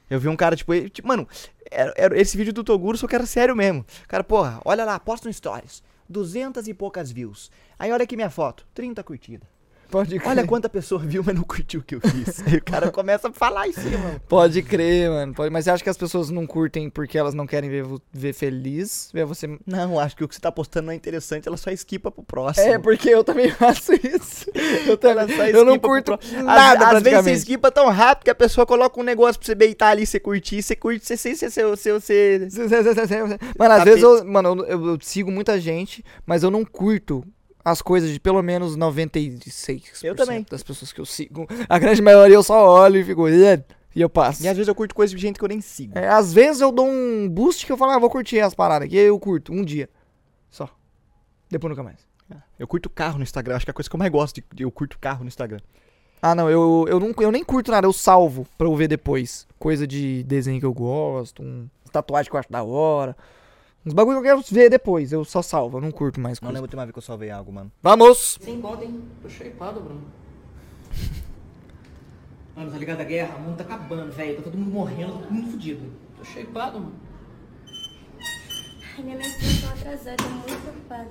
Eu 0.09 0.19
vi 0.19 0.27
um 0.27 0.35
cara, 0.35 0.55
tipo, 0.55 0.74
ele- 0.74 0.89
tipo, 0.89 1.07
mano, 1.07 1.27
era, 1.71 1.93
era 1.97 2.19
esse 2.21 2.38
vídeo 2.38 2.53
do 2.53 2.63
Toguro, 2.63 2.97
só 2.97 3.07
que 3.07 3.15
era 3.15 3.25
sério 3.25 3.55
mesmo. 3.55 3.85
Cara, 4.07 4.24
porra, 4.24 4.62
olha 4.63 4.85
lá, 4.85 5.00
posta 5.00 5.27
um 5.27 5.33
stories. 5.33 5.81
Duzentas 6.07 6.67
e 6.67 6.74
poucas 6.74 7.12
views. 7.12 7.51
Aí 7.79 7.91
olha 7.91 8.03
aqui 8.03 8.15
minha 8.15 8.29
foto, 8.29 8.67
30 8.74 9.03
curtidas. 9.03 9.54
Pode 9.89 10.17
crer. 10.19 10.27
Olha 10.29 10.45
quanta 10.47 10.67
pessoa 10.69 11.01
viu, 11.01 11.23
mas 11.25 11.35
não 11.35 11.43
curtiu 11.43 11.79
o 11.79 11.83
que 11.83 11.95
eu 11.95 12.01
fiz. 12.01 12.43
O 12.55 12.63
cara 12.63 12.91
começa 12.91 13.27
a 13.29 13.31
falar 13.31 13.67
em 13.67 13.73
cima. 13.73 14.21
Pode 14.27 14.61
crer, 14.61 15.09
mano. 15.09 15.33
Pode... 15.33 15.49
Mas 15.51 15.65
você 15.65 15.71
acha 15.71 15.83
que 15.83 15.89
as 15.89 15.97
pessoas 15.97 16.29
não 16.29 16.45
curtem 16.47 16.89
porque 16.89 17.17
elas 17.17 17.33
não 17.33 17.45
querem 17.45 17.69
ver, 17.69 17.85
ver 18.11 18.33
feliz? 18.33 19.09
Ver 19.13 19.25
você. 19.25 19.47
Não, 19.65 19.99
acho 19.99 20.15
que 20.15 20.23
o 20.23 20.27
que 20.27 20.35
você 20.35 20.41
tá 20.41 20.51
postando 20.51 20.87
não 20.87 20.93
é 20.93 20.95
interessante, 20.95 21.47
ela 21.47 21.57
só 21.57 21.69
esquipa 21.69 22.09
pro 22.11 22.23
próximo. 22.23 22.65
É, 22.67 22.79
porque 22.79 23.09
eu 23.09 23.23
também 23.23 23.49
faço 23.51 23.93
isso. 23.93 24.49
Eu, 24.87 24.97
também, 24.97 25.27
eu 25.51 25.63
não 25.63 25.77
pro 25.77 25.89
curto 25.89 26.17
nada, 26.43 26.87
às, 26.87 26.95
às 26.95 27.03
vezes 27.03 27.23
você 27.23 27.31
esquipa 27.33 27.71
tão 27.71 27.89
rápido 27.89 28.25
que 28.25 28.31
a 28.31 28.35
pessoa 28.35 28.65
coloca 28.65 28.99
um 28.99 29.03
negócio 29.03 29.39
pra 29.39 29.45
você 29.45 29.55
beitar 29.55 29.89
ali, 29.89 30.05
você 30.05 30.19
curtir, 30.19 30.61
você 30.61 30.75
curte, 30.75 31.05
você 31.05 31.15
sem 31.17 31.35
ser 31.35 31.49
seu, 31.51 31.75
seu, 31.77 31.99
seu, 32.01 32.39
Mano, 32.39 33.73
às 33.73 33.79
Tapete. 33.79 33.85
vezes 33.85 34.03
eu, 34.03 34.25
mano, 34.25 34.65
eu- 34.67 34.85
eu 34.87 34.97
sigo 35.01 35.31
muita 35.31 35.59
gente, 35.59 36.03
mas 36.25 36.43
eu 36.43 36.51
não 36.51 36.63
curto 36.65 37.23
as 37.65 37.81
coisas 37.81 38.12
de 38.12 38.19
pelo 38.19 38.41
menos 38.43 38.77
96% 38.77 40.03
Eu 40.03 40.15
também. 40.15 40.45
das 40.50 40.62
pessoas 40.63 40.93
que 40.93 41.01
eu 41.01 41.05
sigo. 41.05 41.48
A 41.67 41.79
grande 41.79 42.01
maioria 42.01 42.36
eu 42.36 42.43
só 42.43 42.67
olho 42.69 42.98
e 43.00 43.03
fico, 43.03 43.27
e 43.27 44.01
eu 44.01 44.10
passo. 44.10 44.43
E 44.43 44.48
às 44.48 44.55
vezes 44.55 44.67
eu 44.67 44.75
curto 44.75 44.93
coisa 44.93 45.13
de 45.15 45.19
gente 45.22 45.39
que 45.39 45.43
eu 45.43 45.50
nem 45.50 45.60
sigo. 45.62 45.98
É, 45.98 46.07
às 46.07 46.31
vezes 46.31 46.62
eu 46.62 46.72
dou 46.72 46.86
um 46.88 47.27
boost 47.27 47.65
que 47.65 47.72
eu 47.72 47.77
falo, 47.77 47.91
ah, 47.93 48.00
vou 48.00 48.10
curtir 48.10 48.39
as 48.39 48.53
paradas 48.53 48.86
aqui, 48.88 49.00
aí 49.00 49.05
eu 49.05 49.19
curto, 49.19 49.51
um 49.51 49.63
dia. 49.63 49.89
Só. 50.50 50.69
Depois 51.50 51.69
nunca 51.69 51.84
mais. 51.84 52.05
Eu 52.57 52.67
curto 52.67 52.89
carro 52.89 53.17
no 53.17 53.24
Instagram, 53.24 53.55
acho 53.55 53.65
que 53.65 53.69
é 53.69 53.74
a 53.74 53.74
coisa 53.74 53.89
que 53.89 53.95
eu 53.95 54.00
mais 54.00 54.12
gosto, 54.12 54.41
de- 54.53 54.63
eu 54.63 54.72
curto 54.72 54.98
carro 55.00 55.24
no 55.24 55.27
Instagram. 55.27 55.60
Ah, 56.22 56.34
não, 56.34 56.50
eu, 56.50 56.86
eu, 56.88 57.00
não, 57.00 57.13
eu 57.19 57.31
nem 57.31 57.43
curto 57.43 57.69
nada, 57.72 57.86
eu 57.86 57.91
salvo 57.93 58.48
pra 58.57 58.65
eu 58.67 58.75
ver 58.75 58.88
depois. 58.88 59.45
Coisa 59.60 59.86
de 59.86 60.24
desenho 60.24 60.60
que 60.60 60.65
eu 60.65 60.74
gosto, 60.74 61.43
um 61.43 61.67
tatuagem 61.91 62.29
que 62.29 62.36
eu 62.36 62.39
acho 62.39 62.50
da 62.51 62.63
hora. 62.63 63.15
Uns 63.85 63.93
bagulho 63.93 64.19
que 64.19 64.27
eu 64.27 64.37
quero 64.37 64.43
ver 64.51 64.67
depois, 64.67 65.11
eu 65.11 65.23
só 65.23 65.43
salvo, 65.43 65.77
eu 65.77 65.81
não 65.81 65.91
curto 65.91 66.19
mais 66.19 66.41
Não 66.41 66.49
lembro 66.49 66.67
de 66.67 66.75
uma 66.75 66.85
vez 66.85 66.91
que 66.91 66.97
eu 66.97 67.03
salvei 67.03 67.29
algo, 67.29 67.51
mano. 67.51 67.71
Vamos! 67.83 68.39
Sem 68.41 68.59
conta, 68.59 68.83
hein? 68.83 68.99
Tô 69.21 69.29
shapeado, 69.29 69.79
Bruno. 69.79 70.01
Mano, 72.55 72.71
tá 72.71 72.77
ligado 72.77 73.01
a 73.01 73.03
guerra? 73.03 73.35
O 73.35 73.41
mundo 73.41 73.57
tá 73.57 73.65
acabando, 73.65 74.13
velho. 74.13 74.37
Tá 74.37 74.43
todo 74.43 74.57
mundo 74.57 74.71
morrendo, 74.71 75.11
tá 75.11 75.19
todo 75.19 75.31
mundo 75.33 75.51
fudido. 75.51 75.91
Tô 76.17 76.23
shapeado, 76.23 76.79
mano. 76.79 76.95
Ai, 78.97 79.03
minha 79.03 79.17
menstruação 79.17 79.69
atrasada, 79.71 80.15
tô 80.15 80.29
muito 80.29 80.61
preocupada. 80.61 81.09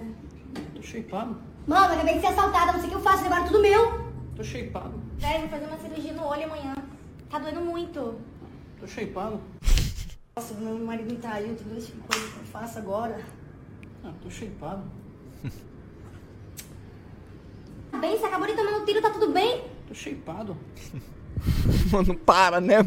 Tô 0.74 0.82
shapeado. 0.82 1.36
Mano, 1.66 1.86
eu 1.86 1.92
acabei 1.92 2.14
de 2.14 2.20
ser 2.20 2.26
assaltada, 2.28 2.72
não 2.72 2.80
sei 2.80 2.88
o 2.88 2.92
que 2.92 2.96
eu 2.96 3.02
faço, 3.02 3.26
agora 3.26 3.42
é 3.42 3.46
tudo 3.46 3.60
meu. 3.60 4.04
Tô 4.34 4.42
shapeado. 4.42 4.94
Velho, 5.18 5.40
vou 5.40 5.48
fazer 5.50 5.66
uma 5.66 5.78
cirurgia 5.78 6.12
no 6.14 6.24
olho 6.24 6.44
amanhã. 6.44 6.74
Tá 7.28 7.38
doendo 7.38 7.60
muito. 7.60 8.14
Tô 8.80 8.86
shapeado. 8.86 9.38
Nossa, 10.36 10.54
meu 10.54 10.76
marido 10.78 11.12
me 11.12 11.16
traiu, 11.18 11.54
tem 11.54 11.66
duas 11.68 11.88
coisas 12.08 12.30
que 12.32 12.38
eu 12.40 12.44
faço 12.50 12.78
agora. 12.78 13.20
Ah, 14.02 14.12
tô 14.20 14.28
shapeado. 14.28 14.82
Tá 17.92 17.98
bem? 17.98 18.18
Você 18.18 18.24
acabou 18.26 18.46
de 18.48 18.54
tomar 18.54 18.78
um 18.78 18.84
tiro, 18.84 19.00
tá 19.00 19.10
tudo 19.10 19.32
bem? 19.32 19.62
Tô 19.86 19.94
shapeado. 19.94 20.56
Mano, 21.92 22.08
não 22.08 22.14
para, 22.16 22.60
né? 22.60 22.78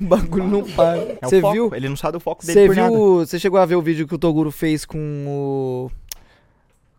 O 0.00 0.04
bagulho 0.04 0.48
não 0.48 0.64
para. 0.64 0.98
É 0.98 1.18
Você 1.22 1.38
o 1.38 1.40
foco, 1.40 1.52
viu? 1.52 1.70
ele 1.74 1.88
não 1.88 1.96
sabe 1.96 2.12
do 2.14 2.20
foco 2.20 2.44
dele 2.44 2.60
Você 2.60 2.66
por 2.66 2.76
nada. 2.76 2.90
viu? 2.90 3.14
Você 3.18 3.38
chegou 3.38 3.60
a 3.60 3.66
ver 3.66 3.76
o 3.76 3.82
vídeo 3.82 4.06
que 4.08 4.14
o 4.14 4.18
Toguro 4.18 4.50
fez 4.50 4.84
com 4.84 4.98
o. 5.28 5.90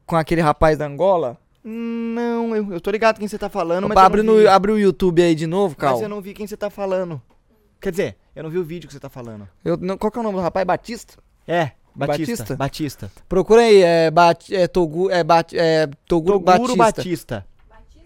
Com 0.06 0.16
aquele 0.16 0.40
rapaz 0.42 0.78
da 0.78 0.86
Angola? 0.88 1.38
Não, 1.64 2.56
eu, 2.56 2.72
eu 2.74 2.80
tô 2.82 2.90
ligado 2.90 3.20
quem 3.20 3.28
você 3.28 3.38
tá 3.38 3.50
falando, 3.50 3.90
mas 3.90 3.98
abre, 3.98 4.22
eu 4.22 4.24
não 4.24 4.38
vi. 4.38 4.44
no, 4.44 4.50
abre 4.50 4.72
o 4.72 4.80
YouTube 4.80 5.22
aí 5.22 5.36
de 5.36 5.46
novo, 5.46 5.76
Mas 5.78 5.90
Cal. 5.92 6.02
eu 6.02 6.10
não 6.10 6.22
vi 6.22 6.34
quem 6.34 6.48
você 6.48 6.56
tá 6.56 6.70
falando. 6.70 7.22
Quer 7.82 7.92
dizer, 7.92 8.18
eu 8.36 8.44
não 8.44 8.50
vi 8.50 8.58
o 8.58 8.64
vídeo 8.64 8.88
que 8.88 8.94
você 8.94 9.00
tá 9.00 9.10
falando. 9.10 9.48
Eu, 9.64 9.78
não, 9.78 9.98
qual 9.98 10.12
que 10.12 10.18
é 10.18 10.22
o 10.22 10.24
nome 10.24 10.38
do 10.38 10.42
rapaz? 10.42 10.66
Batista? 10.66 11.16
É, 11.48 11.72
Batista. 11.96 12.32
Batista? 12.56 12.56
Batista. 12.56 13.12
Procura 13.28 13.62
aí, 13.62 13.82
é, 13.82 14.12
Bat, 14.12 14.54
é 14.56 14.68
Togu, 14.68 15.10
é, 15.10 15.24
Bat, 15.24 15.58
é 15.58 15.88
Toguro, 16.08 16.40
Toguro 16.40 16.76
Batista. 16.76 17.02
Batista. 17.02 17.46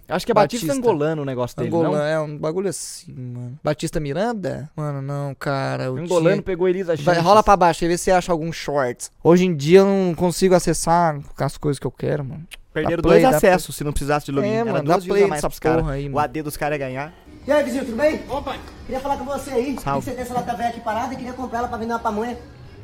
Acho 0.07 0.25
que 0.25 0.31
é 0.31 0.35
Batista, 0.35 0.73
angolano 0.73 1.21
o 1.21 1.25
negócio 1.25 1.55
dele, 1.55 1.69
Angolano, 1.69 1.95
não? 1.95 2.03
é 2.03 2.19
um 2.19 2.37
bagulho 2.37 2.69
assim, 2.69 3.11
mano. 3.13 3.57
Batista 3.63 3.99
Miranda? 4.01 4.69
Mano, 4.75 5.01
não, 5.01 5.33
cara. 5.33 5.85
eu 5.85 5.97
Angolano 5.97 6.35
tinha- 6.35 6.43
pegou 6.43 6.67
Elisa 6.67 6.95
Vai, 6.97 7.19
rola 7.19 7.41
pra 7.41 7.55
baixo 7.55 7.83
aí, 7.83 7.87
vê 7.89 7.97
se 7.97 8.05
você 8.05 8.11
acha 8.11 8.31
algum 8.31 8.51
shorts. 8.51 9.09
Hoje 9.23 9.45
em 9.45 9.55
dia 9.55 9.79
eu 9.79 9.85
não 9.85 10.13
consigo 10.13 10.53
acessar 10.55 11.19
as 11.37 11.57
coisas 11.57 11.79
que 11.79 11.87
eu 11.87 11.91
quero, 11.91 12.23
mano. 12.25 12.45
Perderam 12.73 13.01
play, 13.01 13.21
dois 13.21 13.35
acessos 13.35 13.75
se 13.75 13.83
não 13.83 13.93
precisasse 13.93 14.25
de 14.25 14.31
login. 14.33 14.47
É, 14.49 14.55
Era 14.57 14.71
mano, 14.73 14.87
dá 14.87 14.95
duas 14.95 15.05
play 15.07 15.25
mais 15.25 15.41
pros 15.41 15.59
caras. 15.59 15.81
porra 15.81 15.93
aí, 15.93 16.09
O. 16.09 16.19
AD 16.19 16.41
dos 16.41 16.57
caras 16.57 16.75
é 16.75 16.79
ganhar. 16.79 17.13
E 17.45 17.51
aí, 17.51 17.63
vizinho, 17.63 17.85
tudo 17.85 17.97
bem? 17.97 18.21
Opa, 18.29 18.55
Queria 18.85 19.01
falar 19.01 19.17
com 19.17 19.25
você 19.25 19.51
aí. 19.51 19.77
Salve. 19.79 19.99
Que 19.99 20.05
você 20.05 20.11
tem 20.11 20.21
essa 20.21 20.33
lata 20.33 20.55
velha 20.55 20.69
aqui 20.69 20.79
parada 20.81 21.13
e 21.13 21.17
queria 21.17 21.33
comprar 21.33 21.59
ela 21.59 21.67
pra 21.67 21.77
vender 21.77 21.93
uma 21.93 21.99
pamonha. 21.99 22.37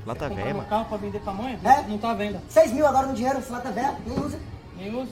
Velho, 0.05 0.19
comprar 0.19 0.29
meu 0.29 0.55
mano. 0.55 0.69
carro 0.69 0.85
pra 0.85 0.97
vender 0.97 1.19
pamonha? 1.19 1.59
É? 1.63 1.87
Não 1.87 1.97
tá 1.97 2.11
à 2.11 2.13
venda. 2.13 2.41
6 2.49 2.73
mil 2.73 2.85
agora 2.85 3.07
no 3.07 3.13
dinheiro, 3.13 3.37
essa 3.37 3.53
lata 3.53 3.71
velha, 3.71 3.95
nem 4.05 4.19
usa. 4.19 4.39
Nem 4.77 4.95
uso. 4.95 5.11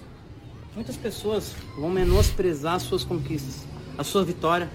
Muitas 0.75 0.95
pessoas 0.95 1.55
vão 1.77 1.89
menosprezar 1.89 2.75
as 2.75 2.83
suas 2.83 3.03
conquistas, 3.03 3.65
a 3.97 4.03
sua 4.03 4.23
vitória. 4.23 4.69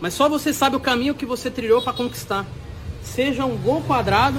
Mas 0.00 0.14
só 0.14 0.28
você 0.28 0.52
sabe 0.52 0.76
o 0.76 0.80
caminho 0.80 1.14
que 1.14 1.24
você 1.24 1.50
trilhou 1.50 1.80
para 1.82 1.92
conquistar. 1.92 2.44
Seja 3.02 3.44
um 3.44 3.56
gol 3.56 3.82
quadrado, 3.82 4.38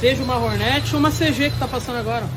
seja 0.00 0.22
uma 0.22 0.36
Hornet 0.36 0.92
ou 0.92 1.00
uma 1.00 1.10
CG 1.10 1.50
que 1.50 1.58
tá 1.58 1.66
passando 1.66 1.98
agora. 1.98 2.28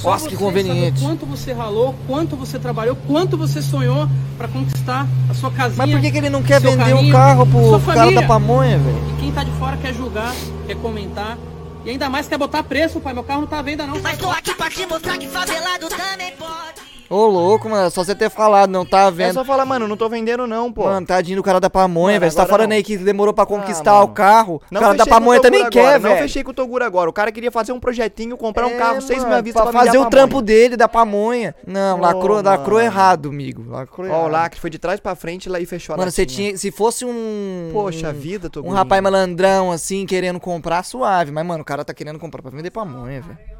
Só 0.00 0.12
Nossa, 0.12 0.28
que 0.28 0.36
conveniente. 0.36 1.02
quanto 1.02 1.26
você 1.26 1.52
ralou, 1.52 1.94
quanto 2.06 2.34
você 2.34 2.58
trabalhou, 2.58 2.96
quanto 3.06 3.36
você 3.36 3.60
sonhou 3.60 4.08
para 4.38 4.48
conquistar 4.48 5.06
a 5.28 5.34
sua 5.34 5.50
casinha. 5.50 5.76
Mas 5.76 5.90
por 5.90 6.00
que, 6.00 6.10
que 6.10 6.18
ele 6.18 6.30
não 6.30 6.42
quer 6.42 6.58
vender 6.58 6.92
o 6.92 6.96
caminho, 6.96 7.12
carro 7.12 7.46
pro 7.46 7.80
cara 7.80 8.10
da 8.10 8.22
pamonha, 8.22 8.78
velho? 8.78 8.96
E 9.14 9.20
quem 9.20 9.30
tá 9.30 9.44
de 9.44 9.50
fora 9.52 9.76
quer 9.76 9.92
julgar, 9.92 10.34
quer 10.66 10.76
comentar. 10.76 11.36
E 11.84 11.90
ainda 11.90 12.08
mais 12.08 12.26
quer 12.28 12.38
botar 12.38 12.62
preço, 12.62 12.98
pai. 13.00 13.12
Meu 13.12 13.22
carro 13.22 13.42
não 13.42 13.48
tá 13.48 13.58
à 13.58 13.62
venda, 13.62 13.86
não. 13.86 14.00
Mas 14.00 14.18
tô 14.18 14.30
aqui 14.30 14.54
pra 14.54 14.70
te 14.70 14.86
mostrar 14.86 15.18
que 15.18 15.28
favelado 15.28 15.88
também 15.88 16.32
pode. 16.32 16.79
Ô, 17.10 17.26
louco, 17.26 17.68
mano, 17.68 17.88
é 17.88 17.90
só 17.90 18.04
você 18.04 18.14
ter 18.14 18.30
falado, 18.30 18.70
não 18.70 18.86
tá 18.86 19.06
É 19.06 19.10
vendo. 19.10 19.34
só 19.34 19.44
falar, 19.44 19.66
mano, 19.66 19.88
não 19.88 19.96
tô 19.96 20.08
vendendo 20.08 20.46
não, 20.46 20.72
pô. 20.72 20.84
Mano, 20.84 21.04
tadinho 21.04 21.38
do 21.38 21.42
cara 21.42 21.58
da 21.58 21.68
pamonha, 21.68 22.20
velho. 22.20 22.30
Você 22.30 22.36
tá 22.36 22.44
agora 22.44 22.58
falando 22.58 22.70
não. 22.70 22.76
aí 22.76 22.84
que 22.84 22.96
demorou 22.96 23.34
pra 23.34 23.44
conquistar 23.44 23.94
mano. 23.94 24.04
o 24.04 24.08
carro. 24.08 24.62
Não 24.70 24.80
o 24.80 24.84
cara 24.84 24.96
da 24.96 25.04
pamonha 25.06 25.40
também 25.42 25.58
Toguro 25.64 25.72
quer, 25.72 25.80
agora, 25.86 25.98
velho. 25.98 26.14
Não 26.14 26.22
fechei 26.22 26.44
com 26.44 26.52
o 26.52 26.54
Toguro 26.54 26.84
agora. 26.84 27.10
O 27.10 27.12
cara 27.12 27.32
queria 27.32 27.50
fazer 27.50 27.72
um 27.72 27.80
projetinho, 27.80 28.36
comprar 28.36 28.66
um 28.68 28.70
É, 28.70 28.76
carro 28.78 29.00
seis 29.02 29.24
mil 29.24 29.42
vista 29.42 29.60
pra 29.60 29.72
pra, 29.72 29.80
fazer 29.86 29.98
o 29.98 30.06
trampo 30.08 30.40
dele, 30.40 30.76
da 30.76 30.86
pamonha. 30.86 31.52
Não, 31.66 31.98
Ô, 31.98 32.00
lacrou, 32.00 32.36
mano. 32.36 32.48
lacrou 32.48 32.80
errado, 32.80 33.28
amigo. 33.28 33.68
Lacrou 33.68 34.08
Ó, 34.08 34.26
o 34.26 34.28
lacre 34.28 34.60
foi 34.60 34.70
de 34.70 34.78
trás 34.78 35.00
pra 35.00 35.16
frente 35.16 35.48
lá 35.48 35.58
e 35.58 35.66
fechou 35.66 35.94
a 35.96 35.98
Mano, 35.98 36.12
você 36.12 36.24
tinha. 36.24 36.56
Se 36.56 36.70
fosse 36.70 37.04
um. 37.04 37.70
Poxa 37.72 38.10
um- 38.10 38.12
vida, 38.12 38.46
Um 38.46 38.50
Toguro. 38.50 38.74
rapaz 38.76 39.02
malandrão, 39.02 39.72
assim, 39.72 40.06
querendo 40.06 40.38
comprar, 40.38 40.84
suave. 40.84 41.32
Mas, 41.32 41.44
mano, 41.44 41.62
o 41.62 41.66
cara 41.66 41.84
tá 41.84 41.92
querendo 41.92 42.20
comprar 42.20 42.40
pra 42.40 42.52
vender 42.52 42.70
pamonha, 42.70 43.20
velho. 43.20 43.38
Eu 43.50 43.58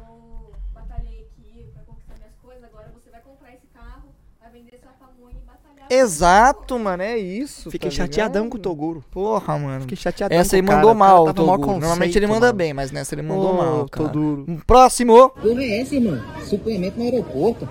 batalhei 0.73 1.27
aqui 1.27 1.65
pra 1.73 1.83
conquistar 1.83 2.13
minhas 2.17 2.35
coisas, 2.41 2.63
agora 2.63 2.87
você 2.93 3.09
vai 3.09 3.21
comprar 3.21 3.49
esse 3.53 3.67
carro, 3.73 4.09
vai 4.41 4.51
vender 4.51 4.79
sua 4.81 4.91
pamonha 4.93 5.35
e 5.37 5.45
batalhar. 5.45 5.80
Exato, 5.93 6.79
mano, 6.79 7.03
é 7.03 7.17
isso. 7.17 7.69
Fiquei 7.69 7.89
tá 7.89 7.95
chateadão 7.97 8.43
ligado? 8.43 8.51
com 8.51 8.57
o 8.57 8.61
Toguro. 8.61 9.03
Porra, 9.11 9.57
mano. 9.57 9.81
Fiquei 9.81 9.97
chateadão 9.97 10.37
Essa 10.37 10.55
aí 10.55 10.63
cara, 10.63 10.77
mandou 10.77 10.91
o 10.91 10.97
cara 10.97 11.11
mal, 11.13 11.33
Toguro. 11.33 11.57
Normalmente 11.57 11.89
conceito, 11.97 12.15
ele 12.17 12.27
manda 12.27 12.45
mano. 12.47 12.53
bem, 12.57 12.73
mas 12.73 12.91
nessa 12.91 13.13
ele 13.13 13.21
mandou 13.23 13.51
Ô, 13.51 13.57
mal, 13.57 13.89
cara. 13.89 14.09
Toguro. 14.09 14.45
Próximo. 14.65 15.29
Porra 15.29 15.61
é 15.63 15.81
essa, 15.81 15.95
irmão? 15.95 16.21
Suplemento 16.45 16.97
no 16.97 17.03
aeroporto. 17.03 17.67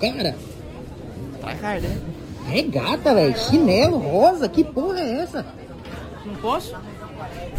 Cara, 0.00 0.34
Tryhard, 1.40 1.86
né? 1.86 1.98
regata, 2.46 3.14
velho. 3.14 3.36
Chinelo 3.38 3.98
rosa. 3.98 4.48
Que 4.48 4.64
porra 4.64 5.00
é 5.00 5.20
essa? 5.22 5.44
Não 6.24 6.34
posso? 6.36 6.74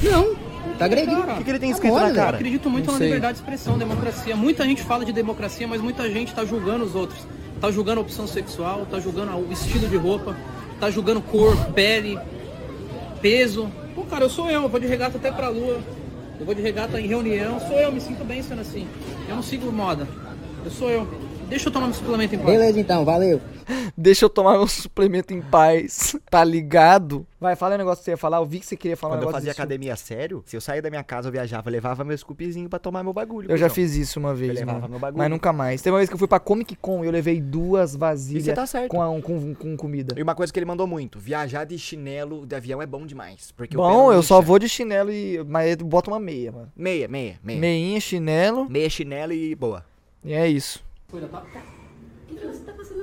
Não. 0.01 0.35
Tá 0.77 0.85
agredindo. 0.85 1.21
Cara, 1.21 1.33
O 1.33 1.37
que, 1.37 1.43
que 1.43 1.49
ele 1.51 1.59
tem 1.59 1.69
Tá 1.69 1.75
escrito 1.75 1.93
bom, 1.93 1.99
na 1.99 2.05
velho. 2.07 2.17
Eu 2.17 2.23
cara? 2.23 2.37
acredito 2.37 2.69
muito 2.69 2.85
Não 2.87 2.93
na 2.93 2.97
sei. 2.97 3.07
liberdade 3.07 3.33
de 3.33 3.39
expressão, 3.43 3.77
democracia. 3.77 4.35
Muita 4.35 4.63
gente 4.63 4.81
fala 4.81 5.05
de 5.05 5.11
democracia, 5.13 5.67
mas 5.67 5.81
muita 5.81 6.09
gente 6.09 6.33
tá 6.33 6.43
julgando 6.45 6.83
os 6.83 6.95
outros. 6.95 7.19
Tá 7.59 7.69
julgando 7.71 7.99
a 7.99 8.03
opção 8.03 8.25
sexual, 8.25 8.85
tá 8.89 8.99
julgando 8.99 9.35
o 9.35 9.51
estilo 9.51 9.87
de 9.87 9.97
roupa, 9.97 10.35
tá 10.79 10.89
julgando 10.89 11.21
cor, 11.21 11.55
pele, 11.73 12.17
peso. 13.21 13.69
Pô, 13.93 14.03
cara, 14.03 14.25
eu 14.25 14.29
sou 14.29 14.49
eu, 14.49 14.63
eu 14.63 14.69
vou 14.69 14.79
de 14.79 14.87
regata 14.87 15.17
até 15.17 15.31
pra 15.31 15.49
lua. 15.49 15.79
Eu 16.39 16.45
vou 16.45 16.55
de 16.55 16.61
regata 16.61 17.01
em 17.01 17.07
reunião, 17.07 17.59
sou 17.59 17.77
eu, 17.77 17.91
me 17.91 17.99
sinto 17.99 18.23
bem 18.23 18.41
sendo 18.41 18.61
assim. 18.61 18.87
Eu 19.27 19.35
não 19.35 19.43
sigo 19.43 19.69
moda. 19.71 20.07
Eu 20.63 20.71
sou 20.71 20.89
eu. 20.89 21.05
Deixa 21.49 21.67
eu 21.67 21.73
tomar 21.73 21.87
meu 21.87 21.95
suplemento 21.95 22.35
em 22.35 22.37
paz. 22.37 22.49
Beleza, 22.49 22.79
então. 22.79 23.03
Valeu. 23.03 23.41
Deixa 23.97 24.25
eu 24.25 24.29
tomar 24.29 24.53
meu 24.57 24.67
suplemento 24.67 25.33
em 25.33 25.41
paz. 25.41 26.15
Tá 26.29 26.43
ligado? 26.43 27.25
Vai, 27.39 27.55
fala 27.55 27.75
o 27.75 27.77
negócio 27.77 27.99
que 27.99 28.05
você 28.05 28.11
ia 28.11 28.17
falar. 28.17 28.37
Eu 28.37 28.45
vi 28.45 28.59
que 28.59 28.65
você 28.65 28.75
queria 28.75 28.97
falar 28.97 29.13
um 29.13 29.17
Quando 29.17 29.21
eu 29.23 29.27
negócio 29.27 29.39
fazia 29.41 29.51
disso. 29.51 29.61
academia 29.61 29.95
sério, 29.95 30.43
se 30.45 30.55
eu 30.57 30.61
saía 30.61 30.81
da 30.81 30.89
minha 30.89 31.03
casa, 31.03 31.27
eu 31.27 31.31
viajava, 31.31 31.69
eu 31.69 31.71
levava 31.71 32.03
meu 32.03 32.17
scoopzinho 32.17 32.67
pra 32.69 32.79
tomar 32.79 33.03
meu 33.03 33.13
bagulho. 33.13 33.49
Eu 33.49 33.57
já 33.57 33.69
fiz 33.69 33.95
isso 33.95 34.19
uma 34.19 34.33
vez, 34.33 34.53
levava 34.59 34.79
mano. 34.79 34.89
meu 34.91 34.99
bagulho. 34.99 35.17
Mas 35.19 35.29
nunca 35.29 35.53
mais. 35.53 35.81
Tem 35.81 35.91
uma 35.91 35.99
vez 35.99 36.09
que 36.09 36.15
eu 36.15 36.19
fui 36.19 36.27
pra 36.27 36.39
Comic 36.39 36.75
Con 36.75 37.03
e 37.03 37.07
eu 37.07 37.11
levei 37.11 37.39
duas 37.39 37.95
vasilhas 37.95 38.53
tá 38.55 38.65
certo. 38.65 38.89
com, 38.89 39.01
a- 39.01 39.21
com, 39.21 39.53
com 39.55 39.77
comida. 39.77 40.15
E 40.17 40.21
uma 40.23 40.35
coisa 40.35 40.51
que 40.51 40.59
ele 40.59 40.65
mandou 40.65 40.85
muito, 40.87 41.17
viajar 41.19 41.63
de 41.65 41.77
chinelo 41.79 42.45
de 42.45 42.55
avião 42.55 42.81
é 42.81 42.85
bom 42.85 43.05
demais. 43.05 43.51
Porque 43.51 43.77
o 43.77 43.79
Bom, 43.79 43.89
não 44.07 44.13
eu 44.13 44.21
só 44.23 44.41
vou 44.41 44.59
de 44.59 44.67
chinelo 44.67 45.11
e. 45.11 45.43
Mas 45.47 45.77
eu 45.79 45.85
boto 45.85 46.11
uma 46.11 46.19
meia, 46.19 46.51
mano. 46.51 46.71
Meia, 46.75 47.07
meia, 47.07 47.39
meia. 47.43 47.59
Meinha, 47.59 47.99
chinelo. 48.01 48.69
Meia 48.69 48.89
chinelo 48.89 49.31
e 49.33 49.55
boa. 49.55 49.85
E 50.23 50.33
é 50.33 50.47
isso. 50.47 50.83
Cuida, 51.09 51.27
tá? 51.27 51.41
O 52.29 52.35
que 52.35 52.45
você 52.45 52.63
tá 52.63 52.73
passando 52.73 52.98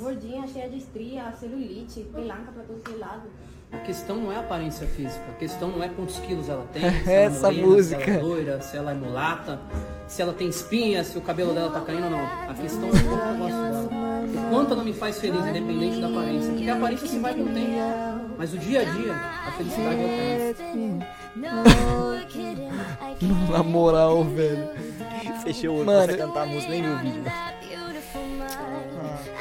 Gordinha, 0.00 0.46
cheia 0.48 0.68
de 0.68 0.78
estria, 0.78 1.32
celulite, 1.38 2.00
pelanca 2.12 2.50
pra 2.52 2.62
todos 2.62 2.82
os 2.92 2.98
lados. 2.98 3.30
A 3.72 3.78
questão 3.78 4.16
não 4.16 4.32
é 4.32 4.36
a 4.36 4.40
aparência 4.40 4.84
física, 4.84 5.24
a 5.30 5.34
questão 5.34 5.68
não 5.68 5.80
é 5.80 5.88
quantos 5.88 6.18
quilos 6.18 6.48
ela 6.48 6.66
tem, 6.72 6.82
se 6.82 7.08
Essa 7.12 7.46
ela 7.46 7.56
é 7.56 7.60
morena, 7.60 7.76
música. 7.76 8.04
se 8.04 8.10
ela 8.10 8.18
é 8.18 8.22
loira, 8.22 8.60
se 8.60 8.76
ela 8.76 8.90
é 8.90 8.94
mulata, 8.94 9.60
se 10.08 10.20
ela 10.22 10.32
tem 10.32 10.48
espinha, 10.48 11.04
se 11.04 11.16
o 11.16 11.20
cabelo 11.20 11.54
dela 11.54 11.70
tá 11.70 11.80
caindo 11.80 12.02
ou 12.04 12.10
não. 12.10 12.18
A 12.48 12.54
questão 12.54 12.88
é 12.88 12.90
o 12.90 12.90
quanto 12.90 13.26
eu 13.26 13.36
gosto 13.38 13.62
dela. 13.62 13.88
O 14.34 14.50
quanto 14.50 14.72
ela 14.74 14.82
me 14.82 14.92
faz 14.92 15.20
feliz, 15.20 15.46
independente 15.46 16.00
da 16.00 16.08
aparência. 16.08 16.50
Porque 16.52 16.68
a 16.68 16.74
aparência 16.74 17.06
se 17.06 17.18
vai 17.20 17.32
com 17.34 17.42
o 17.42 17.54
tempo. 17.54 18.34
Mas 18.36 18.52
o 18.54 18.58
dia 18.58 18.80
a 18.80 18.84
dia, 18.84 19.14
a 19.14 19.52
felicidade 19.52 20.00
é 20.00 20.50
eterna. 20.50 21.06
Na 23.50 23.62
moral, 23.62 24.24
velho. 24.24 24.68
Fechei 25.44 25.68
o 25.68 25.74
olho 25.74 25.86
Mano, 25.86 26.02
pra 26.06 26.12
você 26.12 26.18
cantar 26.18 26.42
a 26.42 26.46
música, 26.46 26.72
nem 26.72 26.82
viu 26.82 26.92
o 26.92 26.98
vídeo. 26.98 27.22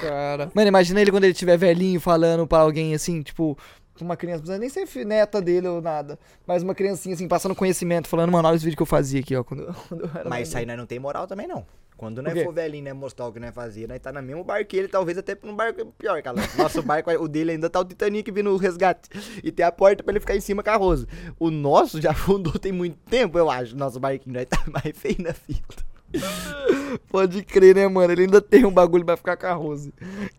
Cara. 0.01 0.51
Mano, 0.53 0.67
imagina 0.67 1.01
ele 1.01 1.12
quando 1.12 1.23
ele 1.23 1.33
estiver 1.33 1.57
velhinho 1.57 1.99
falando 1.99 2.47
pra 2.47 2.59
alguém 2.59 2.93
assim, 2.93 3.21
tipo, 3.21 3.57
uma 4.03 4.15
criança, 4.15 4.38
não 4.38 4.59
precisa 4.59 4.83
nem 4.83 4.88
ser 4.88 5.05
neta 5.05 5.41
dele 5.41 5.67
ou 5.67 5.81
nada, 5.81 6.17
mas 6.45 6.63
uma 6.63 6.73
criancinha 6.73 7.15
assim, 7.15 7.27
passando 7.27 7.55
conhecimento, 7.55 8.07
falando, 8.07 8.31
mano, 8.31 8.47
olha 8.47 8.55
os 8.55 8.63
vídeos 8.63 8.77
que 8.77 8.81
eu 8.81 8.85
fazia 8.88 9.19
aqui, 9.19 9.35
ó, 9.35 9.43
quando, 9.43 9.73
quando 9.88 10.05
eu 10.05 10.12
era 10.13 10.29
Mas 10.29 10.47
isso 10.47 10.57
aí 10.57 10.65
nós 10.65 10.77
não 10.77 10.85
tem 10.85 10.99
moral 10.99 11.27
também, 11.27 11.47
não. 11.47 11.65
Quando 11.97 12.21
nós 12.21 12.41
for 12.43 12.53
velhinho, 12.53 12.85
né, 12.85 12.93
mostrar 12.93 13.27
o 13.27 13.33
que 13.33 13.41
nós 13.41 13.53
fazia, 13.53 13.85
nós 13.85 13.99
tá 13.99 14.09
no 14.09 14.21
mesmo 14.21 14.41
barco 14.41 14.69
que 14.69 14.77
ele, 14.77 14.88
talvez 14.88 15.17
até 15.17 15.38
num 15.43 15.53
barco 15.53 15.85
pior, 15.97 16.21
cara. 16.21 16.38
Nosso 16.57 16.81
barco, 16.81 17.12
o 17.12 17.27
dele 17.27 17.51
ainda 17.51 17.69
tá 17.69 17.81
o 17.81 17.83
Titanic 17.83 18.31
vindo 18.31 18.49
o 18.51 18.55
resgate. 18.55 19.09
E 19.43 19.51
tem 19.51 19.65
a 19.65 19.71
porta 19.71 20.01
pra 20.01 20.13
ele 20.13 20.21
ficar 20.21 20.33
em 20.33 20.39
cima 20.39 20.63
carroso. 20.63 21.05
O 21.38 21.51
nosso 21.51 21.99
já 21.99 22.12
afundou 22.12 22.53
tem 22.57 22.71
muito 22.71 22.97
tempo, 23.09 23.38
eu 23.38 23.51
acho. 23.51 23.75
Nosso 23.75 23.99
barquinho 23.99 24.33
nós 24.33 24.45
tá 24.45 24.63
mais 24.71 24.97
feio 24.97 25.17
na 25.19 25.33
fila. 25.33 25.59
Pode 27.10 27.43
crer, 27.43 27.76
né, 27.76 27.88
mano? 27.88 28.12
Ele 28.12 28.24
ainda 28.24 28.41
tem 28.41 28.65
um 28.65 28.72
bagulho 28.72 29.06
pra 29.06 29.17
ficar 29.17 29.38
carroso. 29.38 29.91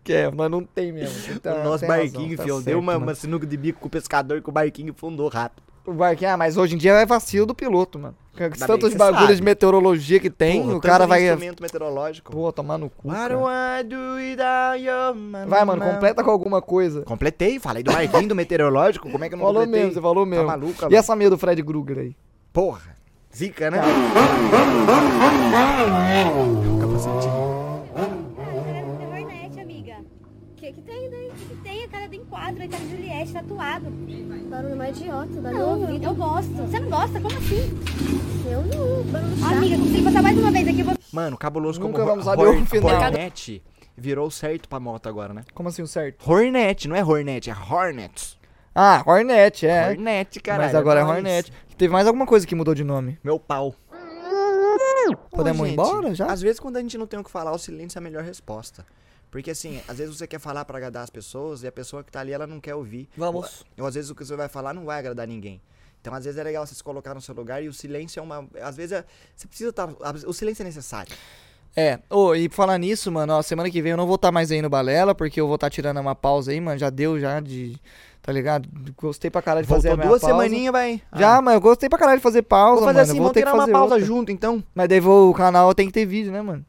Que 0.03 0.13
é, 0.13 0.31
mas 0.31 0.49
não 0.49 0.63
tem 0.63 0.91
mesmo. 0.91 1.39
Tá- 1.39 1.55
o 1.55 1.63
nosso 1.63 1.85
barquinho, 1.85 2.37
tá 2.37 2.43
deu 2.63 2.79
uma, 2.79 2.93
mano. 2.93 3.05
uma 3.05 3.15
sinuca 3.15 3.45
de 3.45 3.57
bico 3.57 3.79
com 3.79 3.87
o 3.87 3.91
pescador 3.91 4.41
que 4.41 4.49
o 4.49 4.51
barquinho 4.51 4.93
fundou 4.93 5.27
rápido. 5.27 5.63
O 5.85 5.93
barquinho, 5.93 6.31
ah, 6.31 6.37
mas 6.37 6.57
hoje 6.57 6.75
em 6.75 6.77
dia 6.77 6.93
é 6.93 7.05
vacilo 7.05 7.45
do 7.45 7.55
piloto, 7.55 7.97
mano. 7.97 8.15
Com 8.37 8.49
tantos 8.65 8.93
bagulhos 8.93 9.21
sabe. 9.23 9.35
de 9.35 9.43
meteorologia 9.43 10.19
que 10.19 10.29
tem, 10.29 10.61
Porra, 10.61 10.75
o 10.77 10.81
cara 10.81 11.05
vai. 11.07 11.23
instrumento 11.23 11.61
meteorológico. 11.61 12.31
Pô, 12.31 12.51
tomar 12.51 12.77
no 12.77 12.89
cu. 12.89 13.09
Cara. 13.09 13.35
Vai, 15.47 15.65
mano, 15.65 15.81
completa 15.83 16.23
com 16.23 16.29
alguma 16.31 16.61
coisa. 16.61 17.01
Completei, 17.01 17.59
falei 17.59 17.83
do 17.83 17.91
barquinho 17.91 18.29
do 18.29 18.35
meteorológico, 18.35 19.09
como 19.09 19.23
é 19.23 19.27
que 19.27 19.33
eu 19.35 19.37
não 19.39 19.45
Falou 19.45 19.61
completei? 19.63 19.81
mesmo, 19.87 19.93
você 19.95 20.01
falou 20.01 20.25
mesmo. 20.25 20.45
Tá 20.45 20.51
maluco, 20.57 20.87
E 20.89 20.95
essa 20.95 21.15
meia 21.15 21.29
do 21.29 21.37
Fred 21.37 21.61
Krueger 21.63 21.97
aí? 21.99 22.15
Porra, 22.53 22.95
zica, 23.35 23.71
né? 23.71 23.79
Hornet, 29.09 29.59
amiga. 29.59 29.95
Que 30.55 30.73
que 30.73 30.81
tem 30.81 31.09
daí? 31.09 31.31
Que 31.31 31.45
que 31.45 31.55
tem? 31.63 31.83
A 31.83 31.87
cara 31.87 32.07
do 32.07 32.15
enquadro, 32.15 32.63
a 32.63 32.67
cara 32.67 32.83
de 32.83 32.91
Juliette 32.91 33.33
tatuado. 33.33 33.91
Barulho 34.49 34.75
mais 34.75 34.99
idiota 34.99 35.41
da 35.41 35.51
Não, 35.51 35.89
eu 35.89 36.13
gosto. 36.13 36.51
Você 36.51 36.79
não 36.79 36.89
gosta? 36.89 37.19
Como 37.19 37.37
assim? 37.37 37.79
Eu 38.49 38.61
não, 38.63 39.03
barulho 39.11 39.37
chato. 39.37 39.53
Amiga, 39.53 39.77
se 39.77 40.01
passar 40.03 40.21
mais 40.21 40.37
uma 40.37 40.51
vez 40.51 40.67
aqui, 40.67 40.79
eu 40.81 40.85
vou... 40.85 40.95
Mano, 41.11 41.37
cabuloso 41.37 41.79
Nunca 41.79 41.93
como 41.93 42.05
vamos 42.05 42.25
saber 42.25 42.47
o 42.47 42.65
final. 42.65 43.01
Hornet 43.01 43.63
virou 43.97 44.31
certo 44.31 44.67
pra 44.67 44.79
moto 44.79 45.07
agora, 45.07 45.33
né? 45.33 45.43
Como 45.53 45.69
assim 45.69 45.81
o 45.81 45.87
certo? 45.87 46.29
Hornet, 46.29 46.87
não 46.87 46.95
é 46.95 47.03
Hornet, 47.03 47.49
é 47.49 47.53
Hornet. 47.53 48.39
Ah, 48.73 49.03
Hornet, 49.05 49.65
é. 49.67 49.89
Hornet, 49.89 50.39
caralho. 50.39 50.63
Mas 50.65 50.75
agora 50.75 51.01
é 51.01 51.03
nóis. 51.03 51.17
Hornet. 51.17 51.53
Teve 51.77 51.91
mais 51.91 52.07
alguma 52.07 52.25
coisa 52.25 52.45
que 52.47 52.55
mudou 52.55 52.73
de 52.73 52.83
nome? 52.83 53.19
Meu 53.23 53.39
pau. 53.39 53.75
Podemos 55.29 55.61
Ô, 55.61 55.65
ir 55.65 55.71
embora 55.73 56.13
já? 56.15 56.27
Às 56.27 56.41
vezes 56.41 56.59
quando 56.59 56.77
a 56.77 56.81
gente 56.81 56.97
não 56.97 57.07
tem 57.07 57.19
o 57.19 57.23
que 57.23 57.31
falar, 57.31 57.51
o 57.51 57.57
silêncio 57.57 57.97
é 57.97 57.99
a 57.99 58.03
melhor 58.03 58.23
resposta. 58.23 58.85
Porque 59.29 59.51
assim, 59.51 59.81
às 59.87 59.97
vezes 59.97 60.15
você 60.17 60.27
quer 60.27 60.39
falar 60.39 60.63
pra 60.65 60.77
agradar 60.77 61.03
as 61.03 61.09
pessoas 61.09 61.63
e 61.63 61.67
a 61.67 61.71
pessoa 61.71 62.03
que 62.03 62.11
tá 62.11 62.19
ali, 62.19 62.31
ela 62.33 62.45
não 62.45 62.59
quer 62.59 62.75
ouvir. 62.75 63.09
Vamos. 63.15 63.65
Ou, 63.77 63.83
ou 63.83 63.87
às 63.87 63.95
vezes 63.95 64.09
o 64.09 64.15
que 64.15 64.23
você 64.25 64.35
vai 64.35 64.47
falar 64.49 64.73
não 64.73 64.85
vai 64.85 64.99
agradar 64.99 65.27
ninguém. 65.27 65.61
Então, 66.01 66.13
às 66.13 66.25
vezes 66.25 66.39
é 66.39 66.43
legal 66.43 66.65
você 66.65 66.73
se 66.75 66.83
colocar 66.83 67.13
no 67.13 67.21
seu 67.21 67.33
lugar 67.35 67.63
e 67.63 67.67
o 67.67 67.73
silêncio 67.73 68.19
é 68.19 68.23
uma. 68.23 68.47
Às 68.61 68.75
vezes 68.75 68.91
é- 68.93 69.05
você 69.35 69.47
precisa 69.47 69.69
estar. 69.69 69.87
O 70.27 70.33
silêncio 70.33 70.63
é 70.63 70.65
necessário. 70.65 71.15
É, 71.75 71.99
ô, 72.09 72.35
e 72.35 72.49
falar 72.49 72.77
nisso, 72.77 73.11
mano, 73.11 73.33
ó, 73.33 73.41
semana 73.41 73.69
que 73.69 73.81
vem 73.81 73.91
eu 73.91 73.97
não 73.97 74.05
vou 74.05 74.15
estar 74.15 74.31
mais 74.31 74.51
aí 74.51 74.61
no 74.61 74.69
Balela, 74.69 75.15
porque 75.15 75.39
eu 75.39 75.47
vou 75.47 75.55
estar 75.55 75.69
tirando 75.69 75.99
uma 75.99 76.13
pausa 76.13 76.51
aí, 76.51 76.59
mano, 76.59 76.77
já 76.77 76.89
deu 76.89 77.17
já 77.17 77.39
de, 77.39 77.77
tá 78.21 78.31
ligado? 78.31 78.67
Gostei 78.97 79.31
pra 79.31 79.41
caralho 79.41 79.65
de 79.65 79.69
fazer 79.69 79.87
a 79.87 79.91
Voltou 79.91 79.97
minha 80.05 80.09
duas 80.09 80.21
pausa. 80.21 80.35
semaninhas, 80.35 80.71
vai. 80.73 81.01
Já, 81.15 81.41
mas 81.41 81.53
eu 81.53 81.61
gostei 81.61 81.87
pra 81.87 81.97
caralho 81.97 82.17
de 82.19 82.23
fazer 82.23 82.41
pausa, 82.41 82.81
Vou 82.81 82.87
fazer 82.89 82.99
mano, 82.99 83.11
assim, 83.11 83.21
vou 83.21 83.29
ter 83.29 83.39
que 83.39 83.45
tirar 83.45 83.53
uma 83.53 83.61
fazer 83.61 83.71
pausa 83.71 83.93
outra. 83.95 84.05
junto, 84.05 84.31
então. 84.33 84.61
Mas 84.75 84.89
daí 84.89 84.99
vou, 84.99 85.29
o 85.29 85.33
canal 85.33 85.73
tem 85.73 85.87
que 85.87 85.93
ter 85.93 86.05
vídeo, 86.05 86.31
né, 86.31 86.41
mano? 86.41 86.65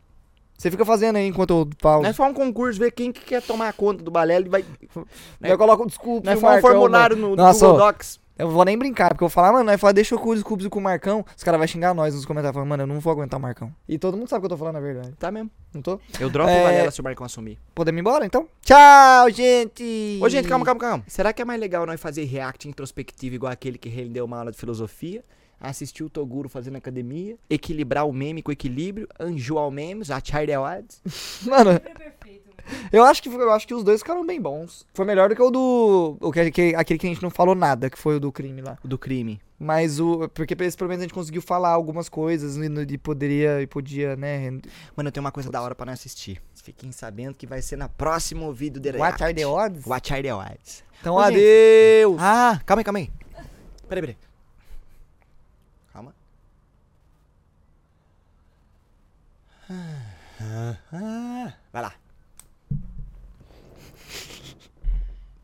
Você 0.56 0.70
fica 0.70 0.84
fazendo 0.84 1.16
aí 1.16 1.26
enquanto 1.26 1.50
eu 1.50 1.68
pauso. 1.80 2.02
Não 2.04 2.10
é 2.10 2.12
só 2.12 2.24
um 2.24 2.32
concurso, 2.32 2.78
ver 2.78 2.92
quem 2.92 3.10
que 3.10 3.22
quer 3.22 3.42
tomar 3.42 3.72
conta 3.72 4.04
do 4.04 4.12
Balela 4.12 4.46
e 4.46 4.48
vai... 4.48 4.64
Eu 5.42 5.58
coloco 5.58 5.82
o 5.82 5.86
desculpa. 5.86 6.26
Não 6.26 6.32
é 6.34 6.36
só 6.36 6.56
um 6.56 6.60
formulário 6.60 7.16
no 7.16 7.34
Nossa, 7.34 7.66
Google 7.66 7.86
Docs. 7.86 8.20
Eu 8.38 8.48
vou 8.50 8.64
nem 8.64 8.78
brincar, 8.78 9.10
porque 9.10 9.22
eu 9.22 9.28
vou 9.28 9.32
falar, 9.32 9.52
mano, 9.52 9.66
vai 9.66 9.76
falar, 9.76 9.92
deixa 9.92 10.14
eu 10.14 10.18
com 10.18 10.30
o 10.30 10.36
Scoops 10.36 10.66
e 10.66 10.68
com 10.70 10.78
o 10.78 10.82
Marcão. 10.82 11.24
Os 11.36 11.44
caras 11.44 11.58
vão 11.58 11.66
xingar 11.66 11.92
nós 11.94 12.14
nos 12.14 12.24
comentários, 12.24 12.54
falando, 12.54 12.68
mano, 12.68 12.82
eu 12.84 12.86
não 12.86 12.98
vou 12.98 13.12
aguentar 13.12 13.38
o 13.38 13.42
Marcão. 13.42 13.72
E 13.88 13.98
todo 13.98 14.16
mundo 14.16 14.28
sabe 14.28 14.40
que 14.40 14.46
eu 14.46 14.50
tô 14.50 14.56
falando 14.56 14.76
a 14.76 14.80
verdade. 14.80 15.12
Tá 15.18 15.30
mesmo. 15.30 15.50
Não 15.72 15.82
tô? 15.82 16.00
Eu 16.18 16.30
dropo 16.30 16.48
É, 16.50 16.60
o 16.60 16.64
Balela 16.64 16.90
se 16.90 17.00
o 17.00 17.04
Marcão 17.04 17.26
assumir. 17.26 17.58
Podemos 17.74 17.98
ir 17.98 18.00
embora, 18.00 18.24
então? 18.26 18.48
Tchau, 18.64 19.30
gente! 19.30 20.18
Ô, 20.22 20.28
gente, 20.28 20.48
calma, 20.48 20.64
calma, 20.64 20.80
calma. 20.80 21.04
Será 21.06 21.32
que 21.32 21.42
é 21.42 21.44
mais 21.44 21.60
legal 21.60 21.84
nós 21.86 22.00
fazer 22.00 22.24
react 22.24 22.68
introspectivo 22.68 23.34
igual 23.34 23.52
aquele 23.52 23.76
que 23.78 23.88
rendeu 23.88 24.24
uma 24.24 24.38
aula 24.38 24.50
de 24.50 24.56
filosofia? 24.58 25.22
Assistir 25.64 26.02
o 26.02 26.10
Toguro 26.10 26.48
fazendo 26.48 26.76
academia, 26.76 27.36
equilibrar 27.48 28.04
o 28.06 28.12
meme 28.12 28.42
com 28.42 28.50
equilíbrio, 28.50 29.06
anjoar 29.20 29.68
o 29.68 29.70
memes, 29.70 30.10
a 30.10 30.20
Charlie 30.22 30.52
Awards. 30.52 31.00
Mano, 31.46 31.70
eu 32.92 33.04
acho, 33.04 33.22
que, 33.22 33.28
eu 33.28 33.50
acho 33.52 33.66
que 33.68 33.74
os 33.74 33.84
dois 33.84 34.00
ficaram 34.00 34.26
bem 34.26 34.40
bons. 34.40 34.84
Foi 34.92 35.04
melhor 35.04 35.28
do 35.28 35.36
que 35.36 35.42
o 35.42 35.50
do. 35.50 36.16
O 36.20 36.32
que, 36.32 36.50
que- 36.50 36.74
aquele 36.74 36.98
que 36.98 37.06
a 37.06 37.10
gente 37.10 37.22
não 37.22 37.30
falou 37.30 37.54
nada, 37.54 37.88
que 37.88 37.96
foi 37.96 38.16
o 38.16 38.20
do 38.20 38.32
crime 38.32 38.60
lá. 38.60 38.76
O 38.84 38.88
do 38.88 38.98
crime. 38.98 39.40
Mas 39.58 40.00
o. 40.00 40.28
Porque 40.30 40.56
esse 40.60 40.76
pelo 40.76 40.88
menos 40.88 41.02
a 41.02 41.04
gente 41.04 41.14
conseguiu 41.14 41.40
falar 41.40 41.68
algumas 41.70 42.08
coisas 42.08 42.56
e, 42.56 42.68
no- 42.68 42.82
e 42.82 42.98
poderia, 42.98 43.62
e 43.62 43.66
podia, 43.66 44.16
né? 44.16 44.50
Mano, 44.96 45.08
eu 45.08 45.12
tenho 45.12 45.24
uma 45.24 45.30
coisa 45.32 45.48
da 45.48 45.62
hora 45.62 45.74
pra 45.76 45.86
não 45.86 45.92
assistir. 45.92 46.42
Fiquem 46.54 46.90
sabendo 46.90 47.34
que 47.36 47.46
vai 47.46 47.62
ser 47.62 47.76
na 47.76 47.88
próximo 47.88 48.52
vídeo 48.52 48.80
do 48.80 48.98
What 48.98 49.22
are 49.22 49.32
the 49.34 49.46
odds? 49.46 49.86
What 49.86 50.12
are 50.12 50.22
the 50.22 50.34
odds? 50.34 50.82
Então, 51.00 51.14
Ô, 51.14 51.22
gente. 51.24 51.34
adeus! 51.36 52.16
Ah, 52.20 52.60
calma 52.66 52.80
aí, 52.80 52.84
calma 52.84 52.98
aí. 52.98 53.10
Peraí, 53.88 54.00
peraí. 54.02 54.16
Calma. 55.92 56.14
Vai 61.72 61.82
lá. 61.82 62.01